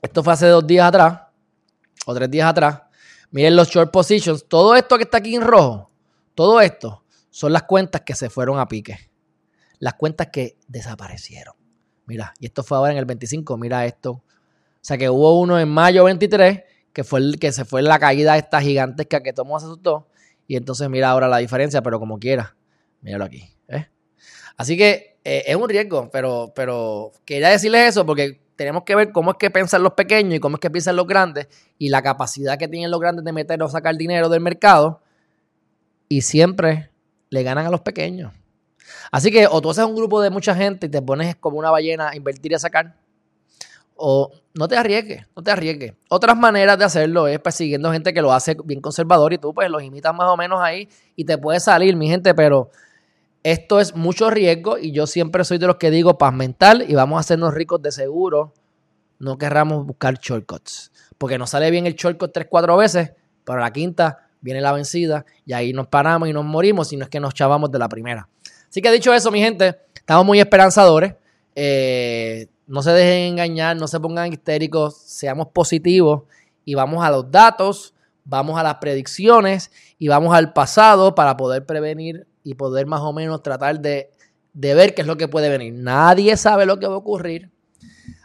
Esto 0.00 0.22
fue 0.22 0.32
hace 0.32 0.46
dos 0.46 0.64
días 0.64 0.86
atrás. 0.86 1.22
O 2.06 2.14
tres 2.14 2.30
días 2.30 2.48
atrás. 2.48 2.82
Miren 3.30 3.56
los 3.56 3.68
short 3.68 3.92
positions. 3.92 4.46
Todo 4.48 4.74
esto 4.74 4.96
que 4.96 5.04
está 5.04 5.18
aquí 5.18 5.34
en 5.34 5.42
rojo, 5.42 5.90
todo 6.34 6.60
esto 6.60 7.04
son 7.30 7.52
las 7.52 7.64
cuentas 7.64 8.02
que 8.02 8.14
se 8.14 8.30
fueron 8.30 8.58
a 8.58 8.68
pique. 8.68 8.98
Las 9.78 9.94
cuentas 9.94 10.28
que 10.32 10.56
desaparecieron. 10.66 11.54
Mira, 12.06 12.32
y 12.40 12.46
esto 12.46 12.62
fue 12.62 12.78
ahora 12.78 12.92
en 12.92 12.98
el 12.98 13.04
25. 13.04 13.56
Mira 13.58 13.84
esto. 13.86 14.12
O 14.12 14.24
sea 14.80 14.96
que 14.96 15.10
hubo 15.10 15.40
uno 15.40 15.58
en 15.58 15.68
mayo 15.68 16.04
23 16.04 16.62
que 16.92 17.04
fue 17.04 17.20
el 17.20 17.38
que 17.38 17.52
se 17.52 17.64
fue 17.64 17.82
la 17.82 17.98
caída 17.98 18.36
esta 18.36 18.60
gigantesca 18.60 19.22
que 19.22 19.32
tomó 19.32 19.60
se 19.60 19.66
asustó. 19.66 20.08
Y 20.46 20.56
entonces 20.56 20.88
mira 20.88 21.10
ahora 21.10 21.28
la 21.28 21.38
diferencia, 21.38 21.82
pero 21.82 22.00
como 22.00 22.18
quiera. 22.18 22.56
Míralo 23.02 23.24
aquí. 23.24 23.44
Así 24.56 24.76
que 24.76 25.18
eh, 25.22 25.44
es 25.46 25.54
un 25.54 25.68
riesgo, 25.68 26.10
pero, 26.10 26.52
pero 26.56 27.12
quería 27.24 27.50
decirles 27.50 27.90
eso 27.90 28.04
porque 28.04 28.40
tenemos 28.58 28.82
que 28.82 28.96
ver 28.96 29.12
cómo 29.12 29.30
es 29.30 29.36
que 29.38 29.52
piensan 29.52 29.84
los 29.84 29.92
pequeños 29.92 30.34
y 30.34 30.40
cómo 30.40 30.56
es 30.56 30.60
que 30.60 30.68
piensan 30.68 30.96
los 30.96 31.06
grandes 31.06 31.46
y 31.78 31.90
la 31.90 32.02
capacidad 32.02 32.58
que 32.58 32.66
tienen 32.66 32.90
los 32.90 32.98
grandes 32.98 33.24
de 33.24 33.32
meter 33.32 33.62
o 33.62 33.68
sacar 33.68 33.96
dinero 33.96 34.28
del 34.28 34.40
mercado 34.40 35.00
y 36.08 36.22
siempre 36.22 36.90
le 37.30 37.44
ganan 37.44 37.66
a 37.66 37.70
los 37.70 37.82
pequeños. 37.82 38.32
Así 39.12 39.30
que 39.30 39.46
o 39.46 39.62
tú 39.62 39.70
haces 39.70 39.84
un 39.84 39.94
grupo 39.94 40.20
de 40.20 40.30
mucha 40.30 40.56
gente 40.56 40.86
y 40.86 40.88
te 40.88 41.00
pones 41.00 41.36
como 41.36 41.56
una 41.56 41.70
ballena 41.70 42.08
a 42.08 42.16
invertir 42.16 42.50
y 42.50 42.56
a 42.56 42.58
sacar, 42.58 42.96
o 43.94 44.32
no 44.54 44.66
te 44.66 44.76
arriesgues, 44.76 45.24
no 45.36 45.42
te 45.44 45.52
arriesgues. 45.52 45.92
Otras 46.08 46.36
maneras 46.36 46.76
de 46.80 46.84
hacerlo 46.84 47.28
es 47.28 47.38
persiguiendo 47.38 47.92
gente 47.92 48.12
que 48.12 48.20
lo 48.20 48.32
hace 48.32 48.56
bien 48.64 48.80
conservador 48.80 49.32
y 49.32 49.38
tú 49.38 49.54
pues 49.54 49.70
los 49.70 49.84
imitas 49.84 50.12
más 50.12 50.26
o 50.30 50.36
menos 50.36 50.60
ahí 50.60 50.88
y 51.14 51.24
te 51.24 51.38
puede 51.38 51.60
salir, 51.60 51.94
mi 51.94 52.08
gente, 52.08 52.34
pero 52.34 52.72
esto 53.52 53.80
es 53.80 53.94
mucho 53.94 54.28
riesgo 54.28 54.76
y 54.76 54.92
yo 54.92 55.06
siempre 55.06 55.42
soy 55.42 55.56
de 55.56 55.66
los 55.66 55.76
que 55.76 55.90
digo 55.90 56.18
paz 56.18 56.34
mental 56.34 56.84
y 56.86 56.94
vamos 56.94 57.16
a 57.16 57.20
hacernos 57.20 57.54
ricos 57.54 57.80
de 57.80 57.92
seguro. 57.92 58.52
No 59.18 59.38
querramos 59.38 59.86
buscar 59.86 60.18
shortcuts. 60.18 60.92
Porque 61.16 61.38
nos 61.38 61.50
sale 61.50 61.70
bien 61.70 61.86
el 61.86 61.94
shortcut 61.94 62.30
tres, 62.32 62.46
cuatro 62.50 62.76
veces, 62.76 63.12
pero 63.44 63.58
la 63.58 63.72
quinta 63.72 64.28
viene 64.42 64.60
la 64.60 64.72
vencida 64.72 65.24
y 65.46 65.54
ahí 65.54 65.72
nos 65.72 65.86
paramos 65.86 66.28
y 66.28 66.32
nos 66.34 66.44
morimos, 66.44 66.88
si 66.88 66.96
no 66.96 67.04
es 67.04 67.10
que 67.10 67.20
nos 67.20 67.32
chavamos 67.32 67.70
de 67.70 67.78
la 67.78 67.88
primera. 67.88 68.28
Así 68.68 68.82
que 68.82 68.92
dicho 68.92 69.14
eso, 69.14 69.30
mi 69.30 69.40
gente, 69.40 69.78
estamos 69.94 70.26
muy 70.26 70.40
esperanzadores. 70.40 71.14
Eh, 71.54 72.48
no 72.66 72.82
se 72.82 72.90
dejen 72.90 73.32
engañar, 73.32 73.76
no 73.76 73.88
se 73.88 73.98
pongan 73.98 74.30
histéricos, 74.30 74.98
seamos 74.98 75.48
positivos 75.48 76.24
y 76.66 76.74
vamos 76.74 77.02
a 77.02 77.10
los 77.10 77.30
datos, 77.30 77.94
vamos 78.24 78.60
a 78.60 78.62
las 78.62 78.74
predicciones 78.74 79.70
y 79.98 80.08
vamos 80.08 80.34
al 80.34 80.52
pasado 80.52 81.14
para 81.14 81.36
poder 81.38 81.64
prevenir 81.64 82.27
y 82.42 82.54
poder 82.54 82.86
más 82.86 83.00
o 83.00 83.12
menos 83.12 83.42
tratar 83.42 83.80
de, 83.80 84.10
ver 84.52 84.94
qué 84.94 85.02
es 85.02 85.06
lo 85.06 85.16
que 85.16 85.28
puede 85.28 85.48
venir. 85.48 85.74
Nadie 85.74 86.36
sabe 86.36 86.66
lo 86.66 86.78
que 86.78 86.86
va 86.86 86.94
a 86.94 86.98
ocurrir. 86.98 87.50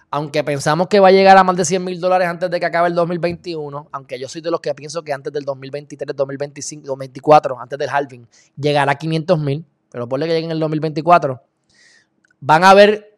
Aunque 0.09 0.43
pensamos 0.43 0.87
que 0.87 0.99
va 0.99 1.07
a 1.07 1.11
llegar 1.11 1.35
a 1.37 1.43
más 1.43 1.55
de 1.55 1.65
100 1.65 1.83
mil 1.83 1.99
dólares 1.99 2.27
antes 2.27 2.49
de 2.49 2.59
que 2.59 2.65
acabe 2.67 2.87
el 2.87 2.93
2021, 2.93 3.89
aunque 3.91 4.19
yo 4.19 4.27
soy 4.27 4.41
de 4.41 4.51
los 4.51 4.61
que 4.61 4.73
pienso 4.75 5.03
que 5.03 5.11
antes 5.11 5.33
del 5.33 5.43
2023, 5.43 6.15
2025, 6.15 6.85
2024, 6.85 7.59
antes 7.59 7.79
del 7.79 7.89
halving, 7.89 8.27
llegará 8.55 8.91
a 8.91 8.95
500 8.95 9.39
mil, 9.39 9.65
pero 9.89 10.07
ponle 10.07 10.27
que 10.27 10.33
llegue 10.33 10.45
en 10.45 10.51
el 10.51 10.59
2024, 10.59 11.41
van 12.41 12.63
a 12.63 12.69
haber 12.69 13.17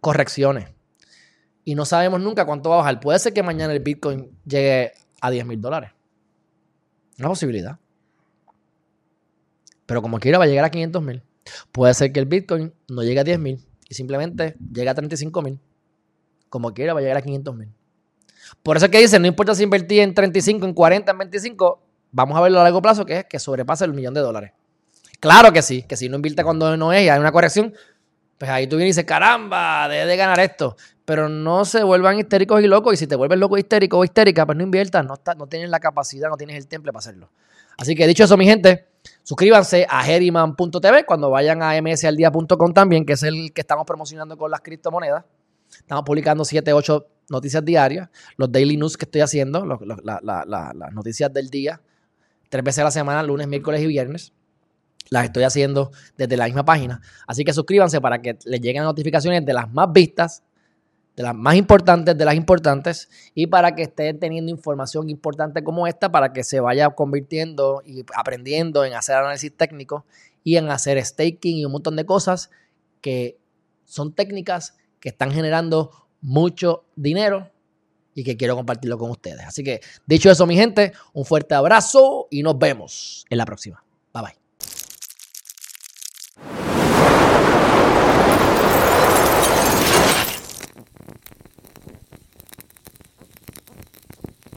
correcciones. 0.00 0.70
Y 1.64 1.76
no 1.76 1.84
sabemos 1.84 2.20
nunca 2.20 2.46
cuánto 2.46 2.70
va 2.70 2.76
a 2.76 2.78
bajar. 2.78 2.98
Puede 2.98 3.18
ser 3.20 3.32
que 3.32 3.44
mañana 3.44 3.72
el 3.72 3.80
Bitcoin 3.80 4.28
llegue 4.44 4.92
a 5.20 5.30
10 5.30 5.46
mil 5.46 5.60
dólares. 5.60 5.92
Una 7.18 7.28
posibilidad. 7.28 7.78
Pero 9.90 10.02
como 10.02 10.20
quiera 10.20 10.38
va 10.38 10.44
a 10.44 10.46
llegar 10.46 10.64
a 10.64 10.70
500 10.70 11.02
mil. 11.02 11.20
Puede 11.72 11.92
ser 11.94 12.12
que 12.12 12.20
el 12.20 12.26
Bitcoin 12.26 12.72
no 12.88 13.02
llegue 13.02 13.18
a 13.18 13.24
10 13.24 13.40
mil 13.40 13.58
y 13.88 13.94
simplemente 13.94 14.54
llegue 14.72 14.88
a 14.88 14.94
35 14.94 15.42
mil. 15.42 15.58
Como 16.48 16.72
quiera 16.72 16.94
va 16.94 17.00
a 17.00 17.02
llegar 17.02 17.16
a 17.16 17.22
500 17.22 17.56
mil. 17.56 17.74
Por 18.62 18.76
eso 18.76 18.86
es 18.86 18.92
que 18.92 19.00
dicen, 19.00 19.20
no 19.20 19.26
importa 19.26 19.52
si 19.52 19.64
invertí 19.64 19.98
en 19.98 20.14
35, 20.14 20.64
en 20.64 20.74
40, 20.74 21.10
en 21.10 21.18
25, 21.18 21.82
vamos 22.12 22.38
a 22.38 22.40
verlo 22.40 22.60
a 22.60 22.62
largo 22.62 22.80
plazo, 22.80 23.04
que 23.04 23.18
es 23.18 23.24
que 23.24 23.40
sobrepase 23.40 23.84
el 23.84 23.92
millón 23.92 24.14
de 24.14 24.20
dólares. 24.20 24.52
Claro 25.18 25.52
que 25.52 25.60
sí, 25.60 25.82
que 25.82 25.96
si 25.96 26.08
no 26.08 26.14
invierte 26.14 26.44
cuando 26.44 26.76
no 26.76 26.92
es 26.92 27.02
y 27.02 27.08
hay 27.08 27.18
una 27.18 27.32
corrección, 27.32 27.74
pues 28.38 28.48
ahí 28.48 28.68
tú 28.68 28.76
vienes 28.76 28.94
y 28.94 29.00
dices, 29.00 29.06
caramba, 29.06 29.88
debe 29.88 30.06
de 30.06 30.16
ganar 30.16 30.38
esto. 30.38 30.76
pero 31.04 31.28
no 31.28 31.64
se 31.64 31.82
vuelvan 31.82 32.16
histéricos 32.16 32.62
y 32.62 32.68
locos. 32.68 32.94
Y 32.94 32.96
si 32.96 33.08
te 33.08 33.16
vuelves 33.16 33.40
loco, 33.40 33.58
histérico 33.58 33.98
o 33.98 34.04
histérica, 34.04 34.46
pues 34.46 34.56
no 34.56 34.62
inviertas, 34.62 35.04
no, 35.04 35.16
no 35.36 35.46
tienes 35.48 35.68
la 35.68 35.80
capacidad, 35.80 36.28
no 36.28 36.36
tienes 36.36 36.54
el 36.54 36.68
temple 36.68 36.92
para 36.92 37.00
hacerlo. 37.00 37.28
Así 37.76 37.96
que 37.96 38.06
dicho 38.06 38.22
eso, 38.22 38.36
mi 38.36 38.44
gente, 38.44 38.89
suscríbanse 39.30 39.86
a 39.88 40.04
Heriman.tv 40.04 41.04
cuando 41.06 41.30
vayan 41.30 41.62
a 41.62 41.80
msaldia.com 41.80 42.72
también, 42.72 43.06
que 43.06 43.12
es 43.12 43.22
el 43.22 43.52
que 43.52 43.60
estamos 43.60 43.86
promocionando 43.86 44.36
con 44.36 44.50
las 44.50 44.60
criptomonedas. 44.60 45.24
Estamos 45.72 46.02
publicando 46.02 46.44
7, 46.44 46.72
8 46.72 47.06
noticias 47.28 47.64
diarias, 47.64 48.08
los 48.36 48.50
daily 48.50 48.76
news 48.76 48.96
que 48.96 49.04
estoy 49.04 49.20
haciendo, 49.20 49.64
las 49.64 50.92
noticias 50.92 51.32
del 51.32 51.48
día, 51.48 51.80
tres 52.48 52.64
veces 52.64 52.80
a 52.80 52.84
la 52.86 52.90
semana, 52.90 53.22
lunes, 53.22 53.46
miércoles 53.46 53.80
y 53.82 53.86
viernes. 53.86 54.32
Las 55.10 55.26
estoy 55.26 55.44
haciendo 55.44 55.92
desde 56.16 56.36
la 56.36 56.46
misma 56.46 56.64
página. 56.64 57.00
Así 57.24 57.44
que 57.44 57.52
suscríbanse 57.52 58.00
para 58.00 58.20
que 58.20 58.36
les 58.46 58.60
lleguen 58.60 58.82
notificaciones 58.82 59.46
de 59.46 59.52
las 59.52 59.72
más 59.72 59.92
vistas, 59.92 60.42
de 61.20 61.26
las 61.26 61.34
más 61.34 61.54
importantes, 61.54 62.16
de 62.16 62.24
las 62.24 62.34
importantes, 62.34 63.10
y 63.34 63.46
para 63.46 63.74
que 63.74 63.82
estén 63.82 64.18
teniendo 64.18 64.50
información 64.50 65.10
importante 65.10 65.62
como 65.62 65.86
esta, 65.86 66.10
para 66.10 66.32
que 66.32 66.44
se 66.44 66.60
vaya 66.60 66.88
convirtiendo 66.90 67.82
y 67.84 68.04
aprendiendo 68.16 68.86
en 68.86 68.94
hacer 68.94 69.16
análisis 69.16 69.54
técnico 69.54 70.06
y 70.42 70.56
en 70.56 70.70
hacer 70.70 71.04
staking 71.04 71.58
y 71.58 71.64
un 71.66 71.72
montón 71.72 71.96
de 71.96 72.06
cosas 72.06 72.50
que 73.02 73.38
son 73.84 74.14
técnicas 74.14 74.78
que 74.98 75.10
están 75.10 75.30
generando 75.30 75.90
mucho 76.22 76.84
dinero 76.96 77.50
y 78.14 78.24
que 78.24 78.38
quiero 78.38 78.56
compartirlo 78.56 78.96
con 78.96 79.10
ustedes. 79.10 79.42
Así 79.46 79.62
que, 79.62 79.80
dicho 80.06 80.30
eso, 80.30 80.46
mi 80.46 80.56
gente, 80.56 80.92
un 81.12 81.26
fuerte 81.26 81.54
abrazo 81.54 82.28
y 82.30 82.42
nos 82.42 82.58
vemos 82.58 83.26
en 83.28 83.36
la 83.36 83.44
próxima. 83.44 83.84
Bye 84.14 84.22
bye. 84.22 84.39